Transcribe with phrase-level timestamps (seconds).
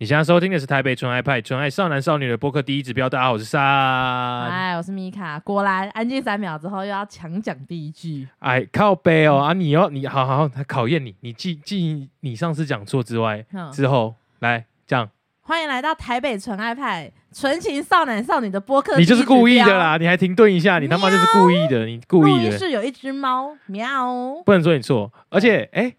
[0.00, 5.38] 你现在收听的是台北纯爱派纯爱少男少女的播客第一指标，大家好，我是莎，哎，我是米卡。
[5.40, 8.26] 果然，安静三秒之后又要强讲第一句。
[8.38, 9.52] 哎，靠背哦啊！
[9.52, 15.06] 你要你好好好考验你，你记记你上次讲错之外，嗯、之后来这样。
[15.42, 18.96] 欢迎来到台北纯爱派纯情少男少女的播客。
[18.96, 19.98] 你就是故意的啦！
[19.98, 22.56] 你还停顿一下，你他妈就是故意的，你故意的。
[22.56, 25.94] 是有一只猫喵，不能说你错，而且哎。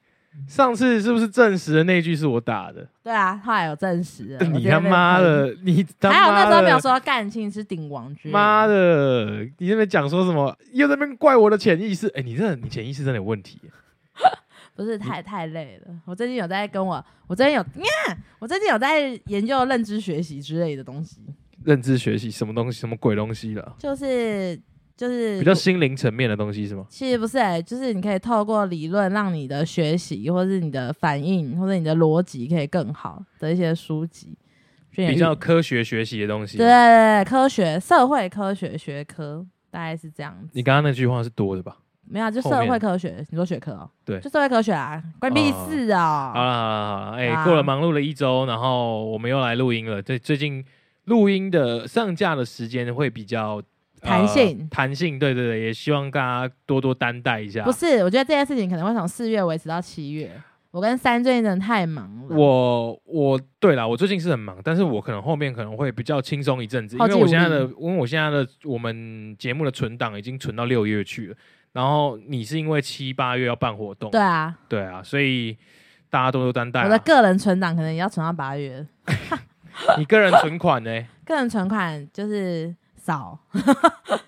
[0.48, 2.88] 上次是不是证实的那句是我打的？
[3.04, 4.38] 对啊，后来有证实。
[4.54, 8.32] 你他妈的，你的还有那时候没有说干庆是顶王军。
[8.32, 10.58] 妈的，你那边讲说什么？
[10.72, 12.08] 又在那边怪我的潜意识？
[12.10, 13.60] 哎、欸，你这你潜意识真的有问题。
[14.76, 17.66] 不是太太累了，我最近有在跟我，我最近有，
[18.40, 21.22] 我最近有在研究认知学习之类的东西。
[21.66, 22.80] 认知学习什么东西？
[22.80, 23.76] 什么鬼东西了？
[23.78, 24.60] 就是。
[25.02, 26.86] 就是比较心灵层面的东西是吗？
[26.88, 34.38] 其实不是、欸，就是你可以透过理论让你的学习，或是你的反应，或者你的逻辑可以更好的一些书籍，
[34.92, 36.56] 比较科学学习的东西。
[36.56, 40.50] 对对对，科学、社会科学学科大概是这样子。
[40.54, 41.76] 你刚刚那句话是多的吧？
[42.08, 43.26] 没有，就社会科学。
[43.32, 43.92] 你说学科哦、喔？
[44.06, 46.32] 对，就社会科学啊，关闭事啊！
[46.32, 50.00] 好了好了好了，哎、欸，过了忙碌了一周，然后我们又来录音了。
[50.00, 50.64] 对，最近
[51.06, 53.60] 录音的上架的时间会比较。
[54.02, 57.64] 弹性，弹、呃、性，对对对，也希望大家多多担待一下。
[57.64, 60.32] 不是，我觉得这件事情可能会从四月维持到七月。
[60.72, 62.36] 我跟三最近真的太忙了。
[62.36, 71.36] 我我对啦，我最近是很忙，但是我可能后面可能会比较轻松一阵子，因为我现在的，因为我现在的我们节目的存档已经存到六月去了。
[71.74, 75.58] 然后你是因为七八月要办活动，对啊，对啊，所以
[76.10, 76.84] 大家多多担待。
[76.84, 78.88] 我的个人存档可能也要存到八月。
[80.00, 81.06] 你个人存款呢？
[81.26, 82.74] 个人存款就是。
[83.02, 83.40] 少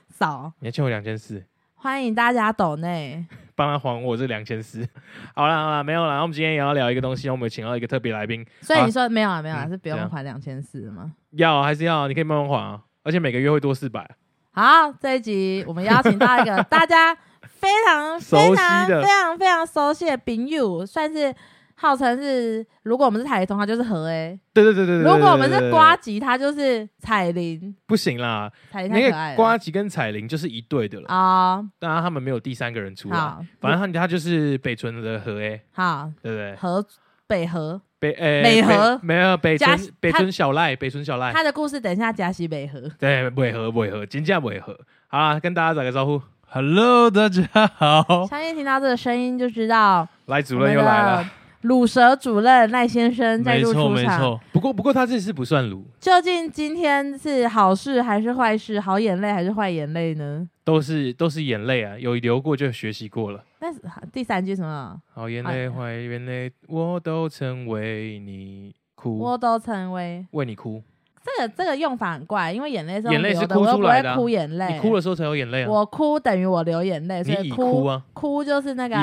[0.10, 1.44] 少， 你还欠我两千四，
[1.76, 3.24] 欢迎大家抖内，
[3.56, 4.80] 帮他还我这两千四。
[5.36, 6.20] 好了好了，没有了。
[6.24, 8.44] 我们今天也要聊一个东西，我们请到一个特别来宾。
[8.62, 9.44] 所以你说没有啊？
[9.44, 9.68] 没有啊？
[9.70, 11.14] 是不用还两千四的吗？
[11.32, 12.08] 要还是要？
[12.08, 14.10] 你可以慢慢还啊，而且每个月会多四百。
[14.52, 21.36] 好，这一集我们邀请到一个大家非常非常非常非常熟悉的朋友，算是。
[21.76, 24.40] 号称是，如果我们是台通，它就是和 A。
[24.54, 25.12] 对对对对对。
[25.12, 27.76] 如果我们是瓜吉，他就是彩铃。
[27.86, 29.36] 不行啦，彩铃太可爱了。
[29.36, 31.64] 呱吉跟彩铃就是一对的了啊。
[31.80, 33.18] 当然他们没有第三个人出来。
[33.60, 35.62] 反正他他就是北村的和 A。
[35.72, 36.56] 好，对不对？
[36.56, 36.86] 和
[37.26, 41.34] 北和北诶美和没有北村北村小赖北村小赖。
[41.34, 42.80] 他的故事等一下加西北和。
[43.00, 44.78] 对，北和北和金价北和。
[45.08, 46.22] 好啦，跟大家打个招呼。
[46.48, 47.44] Hello，大家
[47.76, 48.28] 好。
[48.28, 51.26] 相信听到这个声音就知道赖主任又来了。
[51.64, 54.40] 鲁蛇主任赖先生再度出场，没错没错。
[54.52, 55.84] 不过不过他这次不算卤。
[56.00, 58.80] 究竟今天是好事还是坏事？
[58.80, 60.48] 好眼泪还是坏眼泪呢？
[60.66, 63.44] 都是都是眼泪啊，有流过就学习过了。
[63.60, 63.82] 但是
[64.12, 65.02] 第三句什么？
[65.14, 70.84] 好眼泪坏眼泪，我都曾为你哭，我都曾为为你哭。
[71.24, 75.70] 这个这个用法很怪，因为眼泪是眼泪是哭出来的，我不会哭眼泪，你哭的时候才有眼泪啊。
[75.70, 78.96] 我哭等于我流眼泪，所以哭哭啊，哭就是那个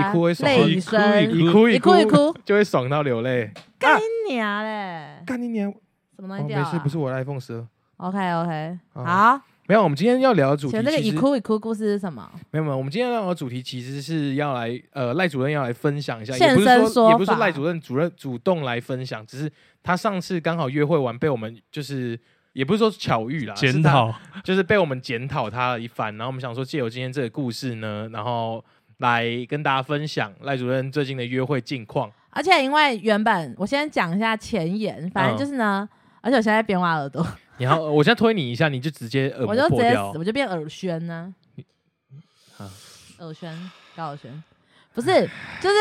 [0.45, 3.51] 泪声，一哭一哭一哭就会爽到流泪。
[3.79, 5.23] 干你娘嘞！
[5.25, 5.73] 干你娘！
[6.15, 6.59] 什么东西掉？
[6.63, 7.67] 没事，不是我的 iPhone 十二。
[7.97, 9.41] OK OK，好。
[9.71, 12.29] 没有，我们今天要聊的主题，那个一哭一哭故事是什么？
[12.51, 19.49] 没有没有，我们今天要聊的主题其实是要来呃赖主任要来分享一下，也不是说也不是赖主任主任主动来分享，只是
[19.81, 22.19] 他上次刚好约会完被我们就是。
[22.53, 28.63] 也不是说巧遇啦，检讨就是被我们检讨他了一番，然后我们想说借由今天这个故事呢，然后
[28.99, 32.11] 来跟大家分享赖主任最近的约会近况。
[32.31, 37.25] 而且因为原本我先讲一下前言，反正就是呢，嗯、而且我现在变挖耳朵，
[37.61, 41.33] 然后我现在推你一下，你就直接耳我就直接死，我就变耳宣呢、
[42.59, 42.71] 啊。
[43.19, 44.43] 耳宣高耳宣，
[44.95, 45.09] 不是，
[45.61, 45.77] 就是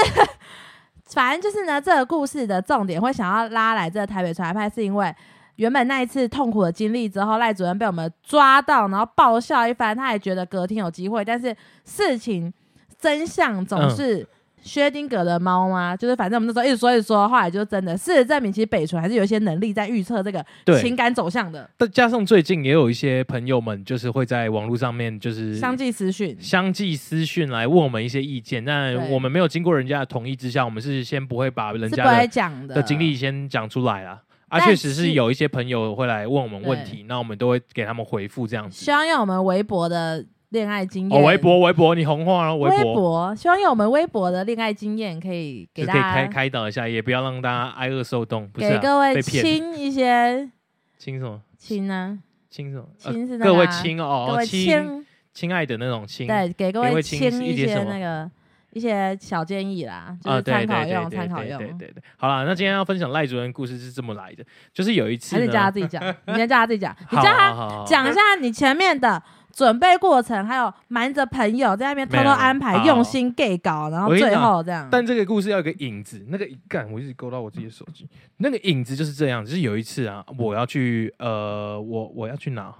[1.05, 5.15] 反正就是呢，这个故事的重点会想要拉来这个台北纯爱派，是因为。
[5.55, 11.25] 原本那一次痛苦的经历之后，赖主任被我们抓到，然后爆笑一番，他也觉得隔天有机会。
[11.25, 11.53] 但是
[11.83, 12.53] 事情
[12.97, 14.25] 真相总是
[14.61, 15.95] 薛丁格的猫吗？
[15.95, 20.45] 就是反正我们那时候一直说一直说，后来就真的事实证明，其实北纯还是有一些能力在预测这个
[20.79, 21.69] 情感走向的。
[21.77, 28.63] 再加上最近也有一些朋友们，就是会在网络上面就是相继私讯，相继私讯来问我们一些意见。
[28.63, 34.21] 但我们没有经过人家的同意之下，我们是先不会把人家的讲的的经历先讲出来啊。
[34.49, 38.83] 啊，确实是有一些朋友会来问我们问题，那我们都会给他们回复这样子。
[38.83, 41.19] 希望用我们微博的恋爱经验。
[41.19, 42.77] 哦，微博，微博，你红话了，微博。
[42.77, 48.47] 微博，希望用我们微博的恋爱经验，可以给大家可以开开导一下，也不要让大家挨饿受冻。
[48.49, 50.49] 不是、啊、给各位亲一些，
[50.97, 51.41] 亲什么？
[51.57, 52.19] 亲呢？
[52.49, 52.85] 亲什么？
[52.97, 56.25] 亲是、啊、各位亲哦，各位亲，亲爱的那种亲。
[56.25, 58.29] 对，给各位亲一些那个
[58.71, 61.59] 一些小建议啦，就是参考用，参考用。
[61.59, 64.43] 对对对，好了，那今天要分享赖主任故事是这么来的，
[64.73, 74.87] 就是有一次，还是叫他自己讲， 你先叫他自己讲，你叫他讲一下你前面的准备过程，还有瞒着朋友在那边偷偷安排，用心 gay 搞，然后最后这样。
[74.91, 78.07] 但这个故事要有个影子，那个一干，我一直勾到我自己的手机，
[78.37, 82.73] 那个影子就是这样，就是有一次啊，我要去，呃，我我要去哪？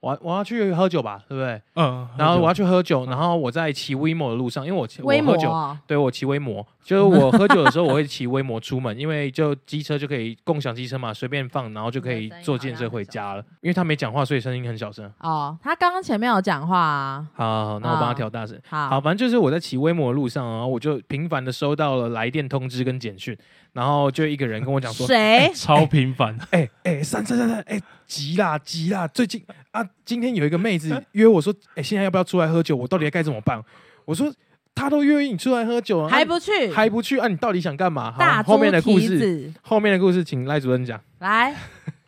[0.00, 1.60] 我我要去喝酒吧，对不对？
[1.76, 2.08] 嗯。
[2.16, 13.44] 然后我要去喝酒，然后我在骑威摩的路上，因为我骑我喝酒，对我骑威摩，就是我喝酒的时候我会骑威摩出门， 因为就机车就可以共享机车嘛，随便放，然后就可以坐电车回家了。
[13.60, 15.10] 因为他没讲话，所以声音很小声。
[15.20, 17.26] 哦，他刚刚前面有讲话啊。
[17.34, 18.58] 好，好，好，那我帮他调大声。
[18.68, 23.36] 好，好，反正就是我在骑威摩的路上，然后我就频繁的收到了来电通知跟简讯。
[23.72, 26.36] 然后就一个人跟我讲说，谁超频繁？
[26.50, 29.06] 哎哎，三三三三，哎，急啦急啦！
[29.08, 32.74] 最近啊，今天有一个妹子约我说，哎，现在要不要出来喝酒？
[32.74, 33.62] 我到底该怎么办？
[34.04, 34.32] 我说，
[34.74, 37.28] 他都约你出来喝酒，还不去，还不去啊？
[37.28, 38.10] 你到底想干嘛？
[38.10, 41.00] 好，后面的故事，后面的故事，请赖主任讲。
[41.20, 41.54] 来，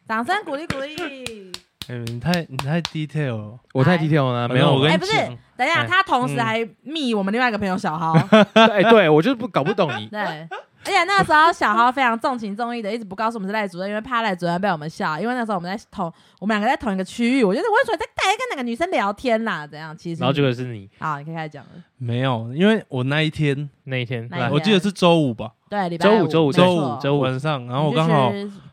[0.09, 1.53] 掌声鼓励鼓励。
[1.89, 5.13] 哎，你太你太 detail 了，我太 detail 了，没有，我跟你讲，不是，
[5.57, 8.13] 等一下，他同时还密我们另外一个朋友小豪。
[8.55, 10.07] 哎，对我就是不搞不懂你。
[10.11, 10.49] 对。
[10.85, 15.19] 而且那个时候小豪非常重情重义的，一直不告诉我们是赖主任，因为怕赖主任被我们笑。
[15.21, 19.97] 因为那时候我们在同我们两个在同一个区域，我觉得我说在带跟哪个女生聊天啦，怎样？
[19.97, 21.71] 其实然后这个是你，好，你可以开始讲了。
[21.99, 25.53] 没有，因为我那一天那一天，我记得是周五吧？
[25.69, 28.33] 对，礼拜五，周五，周五，周五，周五晚上，然后我刚好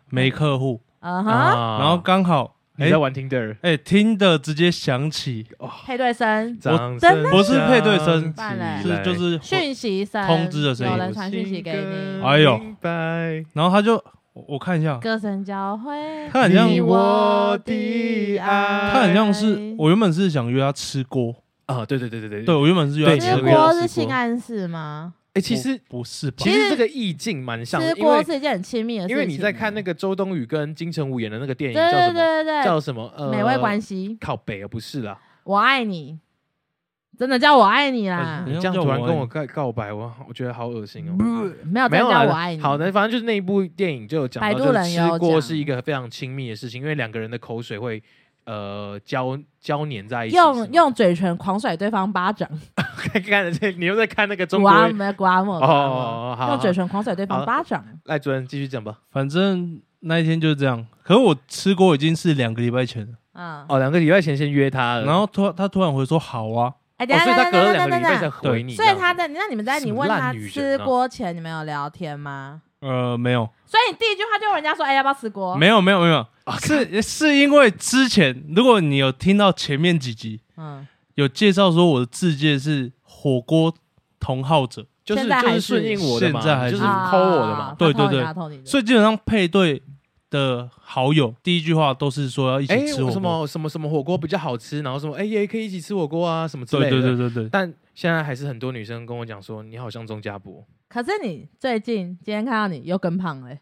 [0.09, 2.55] 没客户，啊哈，然后刚好。
[2.79, 3.55] 你在玩 Tinder？
[3.61, 5.45] 哎，Tinder 直接响起，
[5.85, 8.33] 配对声，我真的不是配对声，
[8.81, 12.23] 是就是讯息声，通知的声音，有人传讯息给你。
[12.23, 12.59] 哎呦，
[13.53, 14.01] 然后他就
[14.33, 15.93] 我看一下，歌声交汇，
[16.31, 21.35] 他很像我的爱，他很像是我原本是想约他吃锅。
[21.65, 25.13] 啊，对对对对对，对我原本是约他吃锅是性暗示吗？
[25.33, 26.37] 哎，其实不是吧？
[26.39, 29.15] 其实这个意境蛮像，吃锅是一件很亲密的事情。
[29.15, 32.63] 因为你在看那个周冬雨跟金城武演的那个电影，叫什么？
[32.63, 33.13] 叫什么？
[33.15, 34.17] 呃，美味关系。
[34.19, 35.19] 靠北啊，不是啦。
[35.43, 36.17] 我爱你，
[37.17, 38.43] 真的叫我爱你啦！
[38.47, 41.15] 你这样突然跟我告告白，我我觉得好恶心哦。
[41.63, 42.61] 没有没有叫我爱你。
[42.61, 48.01] 好的，反正就是那一部电影就有讲到，就是吃锅是一个非常亲密的事情，因为两个人的口水会。
[48.49, 52.49] 呃，交交粘在一起，用用嘴唇狂甩对方巴掌。
[52.97, 54.71] 看看这，你又在看那个中国？
[54.71, 55.59] 刮没刮莫？
[55.59, 57.85] 哦，好，用嘴唇狂甩对方巴掌。
[58.05, 58.97] 赖主任继续讲吧。
[59.11, 60.83] 反正那一天就是这样。
[61.03, 63.13] 可是我吃锅已经是两个礼拜前了。
[63.33, 63.63] 嗯。
[63.69, 66.73] 哦，两个礼拜前先约他了，然后突他突然回说好啊。
[66.97, 67.69] 哎，等下等下等下等下。
[67.69, 68.73] 所以他隔了两个礼拜才回你。
[68.73, 72.63] 所以他在那你们在你问他吃锅前，你们有聊天吗？
[72.81, 73.47] 呃，没有。
[73.65, 76.25] 所以你第一句话就问人家说：“哎，要不要吃锅？”没有，没有，没有。
[76.57, 83.73] 是是因为之前，如果你有听到前面几集，嗯，有介绍说我的自介是火锅
[84.19, 87.75] 同好者，就是就是顺应我的嘛，就是抠我的嘛。
[87.77, 88.65] 对对对。
[88.65, 89.81] 所以基本上配对
[90.29, 96.89] 的好友，第一句话都是说要一起吃火锅，什么什么什么火锅比较好吃，然后什么哎也可以一起吃火锅啊，什么之类的。
[96.89, 97.49] 对对对对。
[97.49, 100.65] 但现在还是很多女生跟我讲说，你好像钟家博。
[100.87, 103.55] 可是你最近今天看到你又更胖了，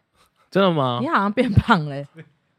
[0.50, 0.98] 真的吗？
[1.00, 2.04] 你好像变胖了，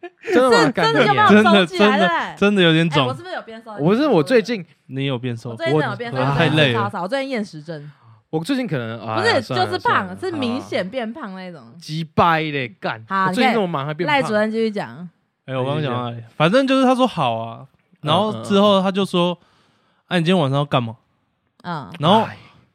[0.34, 2.36] 真的真的有没有瘦起来了？
[2.38, 3.06] 真的有点肿。
[3.08, 3.76] 我是不是有变瘦？
[3.80, 6.90] 我是我最近你有变瘦，我最近有变瘦，太累了。
[7.02, 7.92] 我最近厌食症，
[8.30, 11.62] 我最近可能不是就是胖，是明显变胖那种。
[11.78, 14.16] 鸡掰的干，好，最近那么忙还变胖。
[14.16, 15.10] 赖主任继续讲。
[15.46, 17.66] 哎，我刚刚讲了，反正就是他说好啊，
[18.02, 19.38] 然后之后他就说，
[20.08, 20.96] 哎，你今天晚上要干嘛？
[21.64, 22.26] 嗯，然后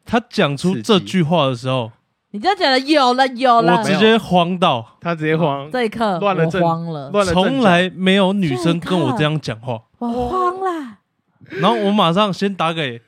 [0.04, 1.90] 他讲出这句话的时候。
[2.34, 10.98] 你就觉得有了有了，我直接慌到，他直接慌，这一刻乱了，慌了，从来没有女生跟我这样讲话，我慌了。
[11.60, 13.00] 然后我马上先打给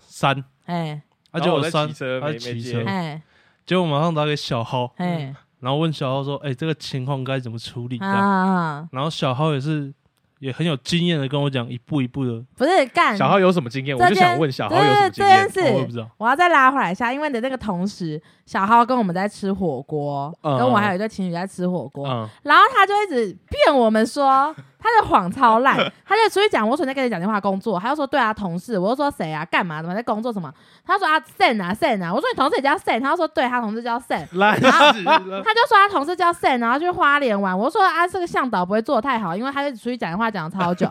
[0.00, 1.88] 三，哎，他叫我三，
[2.20, 3.22] 他骑车，哎，
[3.64, 7.96] 结果马上打给小浩，哎，然后问小浩说，哎，这个情况该怎么处理？
[7.98, 9.94] 这样，然后小浩也是。
[10.38, 13.16] 也很有经验的跟我讲一步一步的，不是干。
[13.16, 13.96] 小浩有什么经验？
[13.96, 15.50] 我就想问小浩有什么经验？
[15.72, 22.06] 我也不知道，我要再拉回来一下，因为你的那个同时，小浩跟我们在吃火锅，跟我还有一对情侣在吃火锅，
[22.42, 24.54] 然后他就一直骗我们说。
[24.78, 25.76] 他的谎超烂，
[26.06, 29.82] 他就出去讲，我说在跟你讲电话工作，他就说对啊，同事，我就说谁啊，干嘛？
[29.82, 30.48] 怎么在工作什么？
[30.84, 40.88] 他说啊，Sen 啊，Sen 啊，我说你同事也叫 Sen，他就说对，他同事叫 Sen，然后他就说他同事叫 Sen，然后去花莲玩，我说啊，这个向导不会做的太好，因为他就出去讲电话讲超久，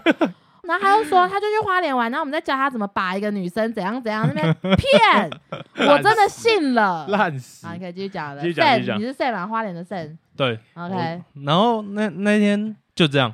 [0.67, 5.29] 然后他就说 他就去花莲玩，然后我们在教他怎么把一个女生怎样怎样那边 骗，
[5.87, 9.47] 我真的信了，烂死，啊，你可以继续讲了，Sen，你是 Sen 吗？
[9.47, 13.33] 花莲的 Sen，对，OK，然后那那天就这样。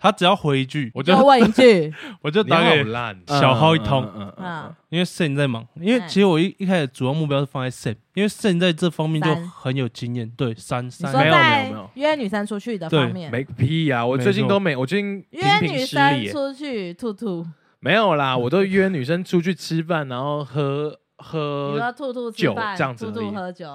[0.00, 1.92] 他只要回一句，我就问一句，
[2.22, 2.82] 我就打给
[3.26, 4.10] 小号一通。
[4.16, 10.28] 嗯嗯，因为 Sen 在忙，因为其实我一一开始主要目标是放在 Sen，因为 Sen 在这方面就很有经验。
[10.30, 11.12] 对，三三。
[11.12, 11.90] 没有没有没有。
[11.94, 14.04] 约女生出去的方面，没屁呀！
[14.04, 17.46] 我最近都没，我最近约女生出去兔兔
[17.80, 23.66] 没有啦，我都约女生出去吃饭，然后喝喝兔兔酒这样子，兔兔喝酒。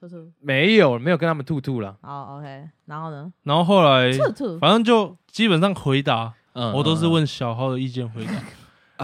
[0.00, 1.94] 兔兔没有，没有跟他们兔兔了。
[2.00, 3.30] 好，OK，然后呢？
[3.42, 4.10] 然后后来，
[4.58, 6.32] 反正就基本上回答，
[6.74, 8.32] 我都是问小号的意见回答。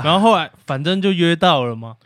[0.03, 1.97] 然后后来，反正就约到了嘛。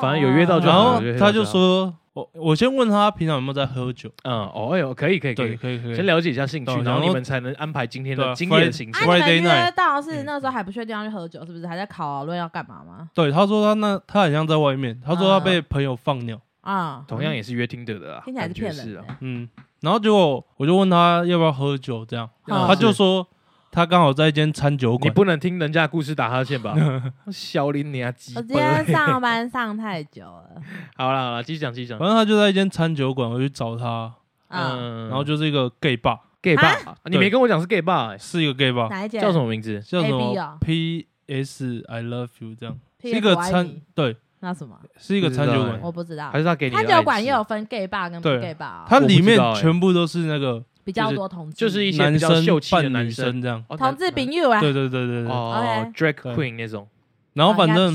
[0.00, 1.00] 反正有约到就好。
[1.00, 4.08] 然后他就说，我我先问他平常有没有在喝酒。
[4.22, 9.08] 嗯，哦哟，可以可以可以可以可以，先了解一下兴趣，然后你们才能安排今天的经验行程。
[9.08, 11.66] 啊，你们约到是那时候还不确定要去喝酒，是不是？
[11.66, 13.10] 还在考论要干嘛吗？
[13.12, 16.40] 对，他说他那他好像在外面，他说他被朋友放鸟。
[16.66, 19.04] 啊，同样也是约听的的啊，听起来是骗人。
[19.20, 19.48] 嗯，
[19.80, 23.26] 然后结果我就问他要不要喝酒，这样，他就说
[23.70, 25.08] 他刚好在一间餐酒馆。
[25.08, 26.74] 你不能听人家故事打哈欠吧？
[27.30, 30.60] 小林你啊，我今天上班上太久了。
[30.96, 31.98] 好了好了，继续讲继续讲。
[31.98, 34.12] 反正他就在一间餐酒馆，我去找他。
[34.48, 39.20] 嗯，然后就是一个 gay bar，gay bar，你没跟我讲是 gay bar，是一个 gay bar，哪一间？
[39.20, 39.80] 叫什么名字？
[39.82, 44.16] 叫什么？P S I love you，这样，是一个餐，对。
[44.46, 44.78] 那什么？
[44.96, 45.80] 是一个餐酒馆？
[45.82, 48.86] 我不知道，还是他给你餐酒馆也有分 gay bar 跟不 gay bar？
[48.86, 53.42] 它里面全部都是那个比较多同志，就是一些比较秀气的男生。
[53.42, 53.64] 这样。
[53.70, 56.86] 同志朋友啊，对对对对对，哦，drag queen 那种。
[57.32, 57.92] 然后反正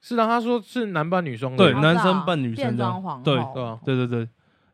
[0.00, 0.14] 是。
[0.14, 3.20] 的，他说是男扮女装，对，男生扮女生这样。
[3.24, 3.34] 对
[3.84, 4.28] 对对对。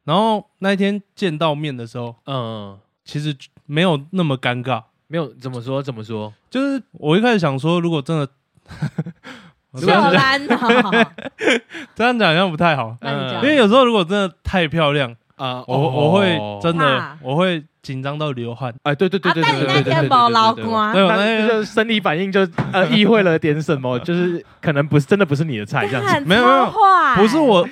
[0.05, 3.35] 然后那一天见到面的时候，嗯，其实
[3.65, 8.29] 没有那么尴尬，没有怎么说怎么说，就是我一开始想说，如果真的。
[9.81, 10.91] 秀兰好好
[11.95, 12.97] 这样讲好像不太好
[13.43, 18.75] 因为有时候如果真的太漂亮啊我我会真的我会紧张到流汗。
[18.83, 20.09] 哎对对对对对对对对对对对对对。
[20.59, 26.21] 对对反正就是生理反应就呃意会了点什么 就是可能不是真的不是你的菜这样子。
[26.27, 26.73] 没有没有。
[27.17, 27.69] 不是我哦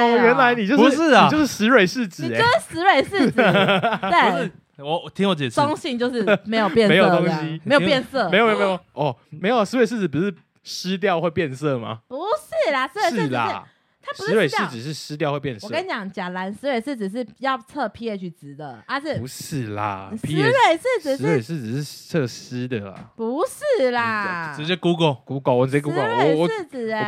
[0.00, 1.28] 原来你就是不是啊。
[1.30, 3.32] 就是石蕊柿子你就是石蕊柿子
[4.10, 4.50] 对。
[4.78, 5.54] 我我听我解释。
[5.54, 7.60] 中性就是没有变色没有东西。
[7.62, 8.28] 没有变色。
[8.30, 8.80] 没有没有没有。
[8.94, 12.02] 哦没有石蕊是指不是湿掉会变色吗？
[12.08, 13.64] 不是啦，是啦，
[14.00, 15.66] 它不是湿水试纸是湿掉会变色。
[15.66, 19.18] 我跟你讲，甲蓝石蕊试纸是要测 pH 值的，啊是？
[19.18, 23.12] 不是啦，湿蕊试纸，湿蕊试纸是测湿的啦。
[23.16, 26.02] 不是啦，直接 Google Google，我直接 Google。
[26.02, 26.48] 我我我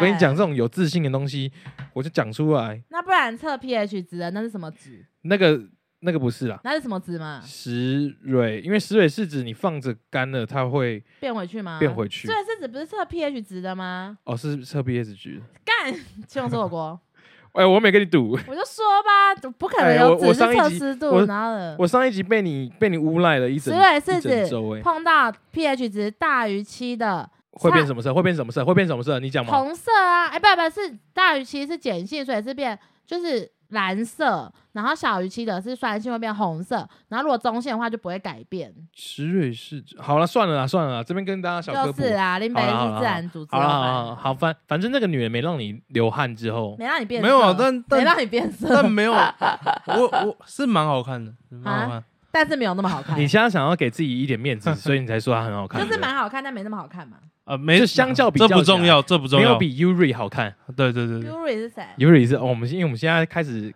[0.00, 1.52] 跟你讲，这种有自信的东西，
[1.92, 2.82] 我就讲出来。
[2.90, 5.06] 那不然测 pH 值的那是什么值？
[5.22, 5.60] 那个。
[6.04, 7.40] 那个不是啦，那是什么纸嘛？
[7.42, 11.78] 石蕊，因为石蕊是指你放着干了，它会变回去吗？
[11.80, 12.28] 变回去。
[12.28, 14.18] 石蕊是指不是测 pH 值的吗？
[14.24, 15.40] 哦，是测 pH 值。
[15.64, 15.94] 干，
[16.28, 17.00] 西红柿火锅。
[17.52, 18.32] 哎，我没跟你赌。
[18.32, 23.72] 我就说吧，不可能有纸是测湿度，然后我上一集被你被你诬赖了一整。
[23.72, 24.50] 石蕊是指
[24.82, 28.12] 碰到 pH 值大于七的会变什么色？
[28.12, 28.62] 会变什么色？
[28.62, 29.18] 会变什么色？
[29.20, 29.52] 你讲嘛。
[29.52, 33.50] 红色啊，哎，不不，是大于七是碱性，所以是变就是。
[33.74, 36.76] 蓝色，然后小于七的是酸性会变红色，
[37.08, 38.72] 然后如果中性的话就不会改变。
[38.94, 42.00] 石蕊是，好了，算了啦，算了啦，这边跟大家小科普。
[42.00, 43.50] 就是啊，林北是自然组织。
[43.52, 53.18] 好了好了，好反反正那个女人没让你流汗之后，没让你变色，没有啊，但没让你变色，但没有，我我是蛮好看的，蛮好看，但是没有那么好看。
[53.18, 57.18] 你现在想要给自己一点面子，所以你才说她很好看，就是蛮好看，但没那么好看嘛。
[57.44, 60.54] 呃，没，相较比较，这不重要，这不重要，没有比 Yuri 好看。
[60.76, 63.72] 对对对，Yuri 是谁？Yuri 是，我们因为我们现在开始。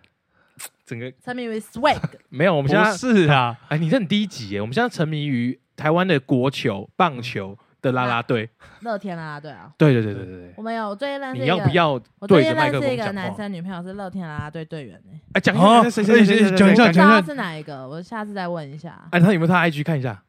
[0.85, 1.99] 整个 沉迷于 swag
[2.29, 4.59] 没有，我们现在是啊，哎，你这很低级耶！
[4.59, 8.49] 我们现在沉迷于台湾的国球棒球的啦啦队，
[8.81, 11.91] 乐天啦啦队啊，对对对对对，我们有我最近认识，你要不要？
[12.17, 15.11] 我最近认识一个男生女朋友是乐天啦啦队队员呢。
[15.33, 17.87] 哎，讲一下，谁谁谁讲一下，讲一下是哪一个？
[17.87, 19.07] 我下次再问一下。
[19.11, 20.23] 哎，他有没有他 IG 看一下？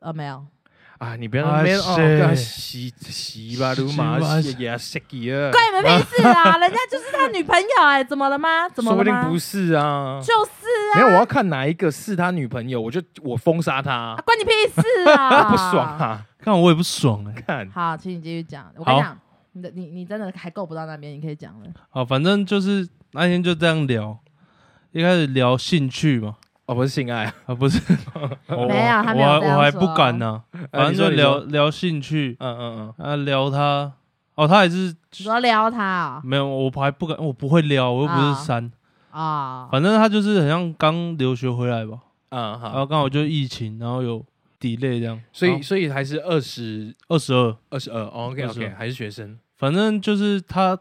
[0.00, 0.46] 呃，没有。
[0.98, 1.14] 啊！
[1.16, 5.50] 你不要那边哦，洗洗吧，鲁马洗呀，洗啊！
[5.52, 6.56] 关你们屁事啊！
[6.58, 8.68] 人家就是他女朋友哎，怎么了吗？
[8.70, 8.90] 怎么？
[8.90, 10.96] 说不定不是啊，就是啊。
[10.96, 14.16] 没有，我要看哪一个是他女朋友，我就我封杀他。
[14.24, 14.50] 关你屁
[14.80, 15.44] 事啊！
[15.52, 16.24] 不爽啊！
[16.38, 17.42] 看我也不爽哎。
[17.42, 18.72] 看，好，请你继续讲。
[18.76, 19.18] 我跟你讲，
[19.52, 21.68] 你的你你真的还够不到那边，你可以讲了。
[21.90, 24.18] 好，反正就是那天就这样聊，
[24.92, 26.36] 一开始聊兴趣嘛。
[26.66, 27.80] 哦，不是性爱啊， 不是，
[28.48, 30.42] 没有，他没有我还不敢呢。
[30.72, 33.92] 反正就聊聊兴趣，嗯嗯嗯，啊聊他，
[34.34, 34.94] 哦，他还是。
[35.12, 36.20] 说撩他啊？
[36.22, 38.70] 没有，我还不敢，我不会撩，我又不是三。
[39.10, 39.68] 啊。
[39.72, 41.98] 反正他就是很像刚留学回来吧，
[42.30, 44.22] 嗯，然后刚好就疫情，然后有
[44.60, 47.56] delay 这样，所以所以还是二十二十二。
[47.70, 49.38] 二十二，OK OK，还是学生。
[49.56, 50.78] 反正就是他，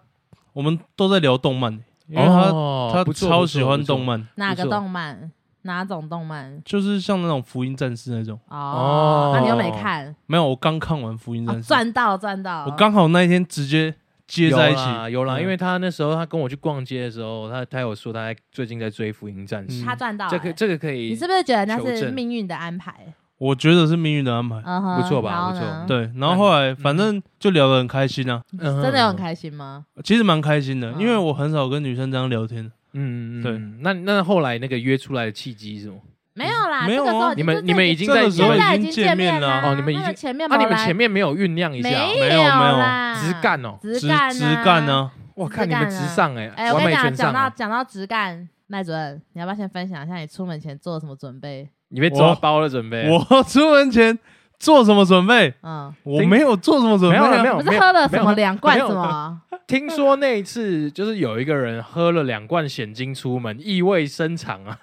[0.51, 1.72] 我们都在聊动漫，
[2.10, 2.51] 因为他
[2.92, 5.32] 他超喜欢动漫，哪个动漫？
[5.65, 6.62] 哪种动漫？
[6.63, 8.39] 就是像那种福音战士那种。
[8.48, 10.15] 哦，那你又没看？
[10.27, 11.67] 没有，我刚看完福音战士。
[11.67, 12.65] 赚到赚到！
[12.65, 13.93] 我刚好那一天直接
[14.27, 14.81] 接在一起。
[15.12, 19.84] 有啦，因为他那时候他跟我去逛街的时候，他他有说他最近在追福音战士。
[19.84, 20.27] 他赚到。
[20.29, 21.10] 这个这个可以。
[21.10, 23.13] 你是不是觉得那是命运的安排？
[23.38, 24.62] 我觉得是命运的安排。
[24.62, 25.50] 不错吧？
[25.50, 25.65] 不错。
[25.88, 28.41] 对，然后后来反正就聊得很开心啊。
[28.57, 29.86] 真的有很开心吗？
[30.03, 32.72] 其实蛮开心的，因为我很少跟女生这样聊天。
[32.98, 35.98] 嗯，对，那那后来那个约出来的契机是什么？
[36.34, 37.34] 没有啦，没有啊。
[37.36, 41.90] 你们你们已经在时候已经见面了哦，你们已经前面，那你们前面没有酝酿一下？
[41.90, 45.12] 没有没有，直干哦，直干直干呢？
[45.36, 51.70] 我看你们直上哎，哎，我跟你讲，讲到讲到直干，麦主任，你要不要先分享一下你出门前做了什么准备？
[51.90, 53.08] 你被抓包了准备？
[53.12, 54.18] 我出门前
[54.60, 55.54] 做什么准备？
[55.62, 59.42] 嗯，我没有做什么准备，没有没有，不是喝了什么两罐什么？
[59.67, 64.77] 听说那一次就是有一个人喝了两罐险金出门，意味深长啊！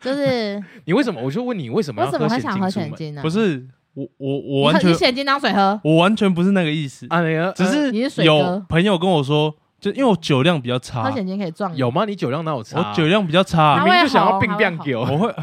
[0.00, 1.20] 就是 你为什么？
[1.20, 2.04] 我就问你为什么？
[2.04, 3.22] 为什么会想喝险金呢？
[3.22, 7.20] 不是我我我完全你险精当水喝，我完全不是那个意思啊！
[7.52, 11.74] 只是有朋友跟我说，就因为我酒量比较差，喝险精可以壮。
[11.76, 12.04] 有吗？
[12.04, 12.78] 你酒量哪有差？
[12.78, 15.00] 我酒量比较差，明明就想要病变酒。
[15.00, 15.34] 我会。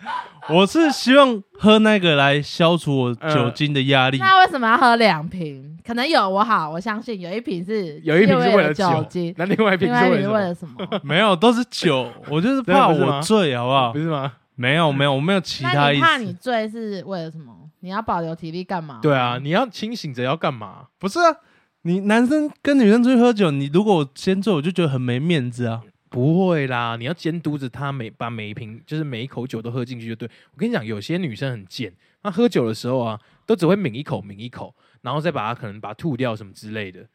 [0.48, 4.16] 我是希望喝那个来消除我酒精的压力。
[4.16, 5.69] 那为什么要喝两瓶？
[5.84, 11.00] 可能有我好，我相信有一瓶是有一瓶是为了酒精， 那另外一瓶是为了什么？
[11.02, 12.10] 没有，都是酒。
[12.28, 13.92] 我就是怕我醉，好不好？
[13.92, 14.32] 不是吗？
[14.54, 16.02] 没有，没有，我没有其他意思。
[16.02, 17.56] 怕你醉是为了什么？
[17.80, 18.98] 你要保留体力干嘛？
[19.00, 20.86] 对啊，你要清醒着要干嘛？
[20.98, 21.34] 不是啊，
[21.82, 25.80] 你男生跟女生出去喝酒，你如果我先醉，我就觉得很没面子啊。
[26.10, 30.28] 不会啦，你要监督着他每把每一瓶，就是每一口酒都喝进去就对。
[30.52, 37.06] 我跟你讲，有些女生很贱，她喝酒的时候啊，都只会抿一口抿一口，然后再把它可能把它吐掉什么之类的，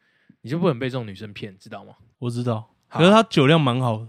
[0.42, 1.94] 你就不能被这种女生骗，知道吗？
[2.18, 4.08] 我知道，可是她酒量蛮好的，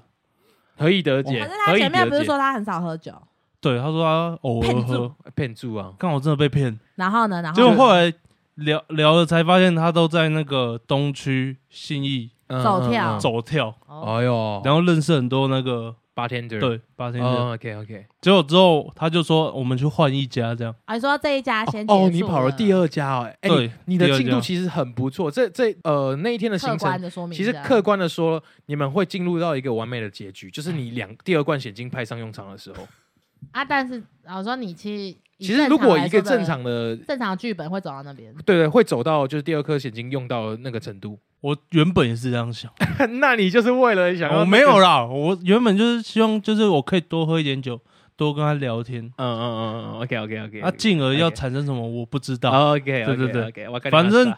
[0.77, 1.39] 何以得解。
[1.39, 3.13] 可是她前面不是说她很少喝酒？
[3.59, 6.79] 对，她说她偶尔喝，骗住啊，刚好真的被骗。
[6.95, 8.13] 然后呢，然后结果后来
[8.55, 12.31] 聊聊了才发现，她都在那个东区信义。
[12.47, 23.49] 走跳，走跳，哎呦，然后认识很多那个 bartender，对 bartender，OK OK，结果之后他就说我们去换一家这样，啊，你说这一家先哦，你跑了第二家哦，哎，
[23.85, 32.87] 你的进度其实很不错，这这呃那一天的行程，其实客观的说，你们会进入到一个完美的结局，就是你两第二罐险金派上用场的时候，
[33.51, 35.17] 啊，但是我说你其实。
[35.39, 41.19] 其实，如果一个正常的正常剧本会走到那边，对对，会走到就是第二颗险金用到那个程度。
[41.41, 42.71] 我原本也是这样想，
[43.19, 44.39] 那你就是为了想要？
[44.39, 47.79] 我没有啦，我原本就是希望，就是我可以多喝一点酒，
[48.15, 49.05] 多跟他聊天。
[49.05, 50.61] 嗯嗯嗯嗯，OK OK OK。
[50.61, 52.71] 啊，进而要产生什么，我不知道。
[52.71, 54.33] OK，对对对，反正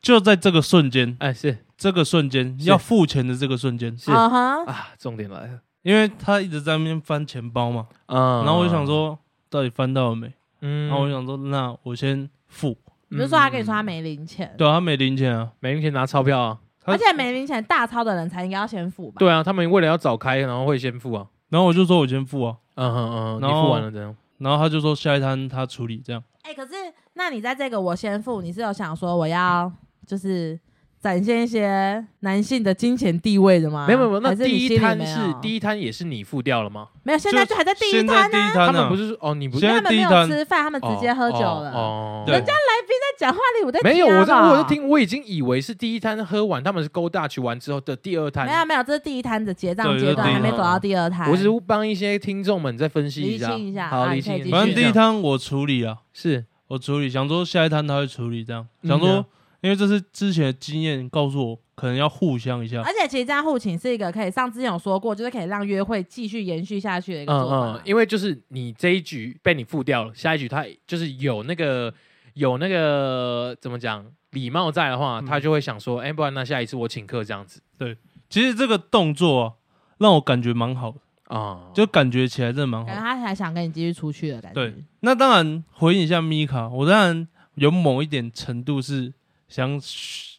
[0.00, 9.18] 就在这个瞬间，哎，是这个瞬间要付钱的这个瞬间，是啊，重点来了，因为他一直在那边翻钱包嘛，嗯，然后我就想说，
[9.50, 10.32] 到底翻到了没？
[10.62, 12.76] 嗯，然后我想说，那我先付。
[13.08, 16.58] 比如说，他跟你说他没零钱，对啊，他没零钱啊，没零钱拿钞票啊。
[16.84, 19.16] 而且没零钱大钞的人才应该要先付吧？
[19.18, 21.26] 对啊，他们为了要早开，然后会先付啊。
[21.50, 24.14] 然后我就说我先付啊，嗯嗯嗯，你付完了这样。
[24.38, 26.22] 然后他就说下一摊他处理这样。
[26.42, 26.72] 哎，可是
[27.14, 29.70] 那你在这个我先付，你是有想说我要
[30.06, 30.58] 就是。
[31.00, 33.86] 展现一些男性的金钱地位的吗？
[33.86, 36.88] 没有没有，那第一摊是第一摊也是你付掉了吗？
[37.04, 38.38] 没有，现在就还在第一摊呢。
[38.52, 41.70] 他们不是说哦，你不是他们没有吃饭，他们直接喝酒了。
[41.72, 48.44] 哦，人家来宾在讲话里，我在没有，我在我在听，我已经以为是第一摊喝完，他们是 Go Dutch 完之后的第二摊。
[48.46, 51.30] 没有没有，这是第一摊的结账阶段，还没走到第二摊。
[51.30, 54.56] 我只是帮一些听众们再分析一下，一下，好，理清一下。
[54.56, 59.24] 反正第一摊我处理了，是我处理，想说下一摊他会处理，这样想说。
[59.60, 62.80] 因为这是之前的经验告诉我，可能要互相一下。
[62.82, 67.72] 而且其实这样互请是一个可以，上之前有说过，就是可以让约会继续延续下去的一个做法。
[67.72, 71.92] 嗯嗯，因为就是你这一局被你付掉了，下一局他就是有那个
[72.34, 77.60] 有那个怎么讲礼貌在的话，他就会想说，哎、嗯欸，不然那下一次我请客这样子。
[77.76, 77.96] 对，
[78.30, 79.52] 其实这个动作、啊、
[79.98, 82.94] 让我感觉蛮好的啊，嗯、就感觉起来真的蛮好的。
[82.94, 84.60] 感觉他还想跟你继续出去的感觉。
[84.60, 89.14] 对，那当然回应一下米卡，我当然有某一点程度是。
[89.48, 89.80] 想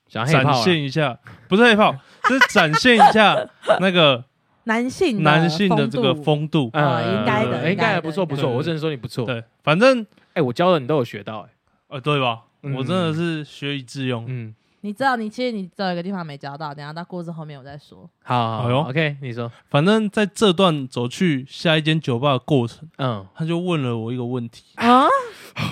[0.08, 1.18] 想展现一下，
[1.48, 1.96] 不是黑炮，
[2.28, 3.36] 是展现一下
[3.80, 4.24] 那个
[4.66, 11.50] 男性男性的这个风度，嗯，应该的，应该还不错不错，我只能说你不错，对，反正哎，我教的你都有学到，哎，
[11.90, 12.42] 呃，对吧？
[12.76, 18.10] 我真的是学以致用，嗯，你知道，你其实你只有一个地方没教到，等下到故事后面我再说。
[18.22, 24.66] 好，好，OK，你说，反正在这段走去下一间酒吧的过程，嗯，他就问了我一个问题。
[24.76, 25.08] 啊，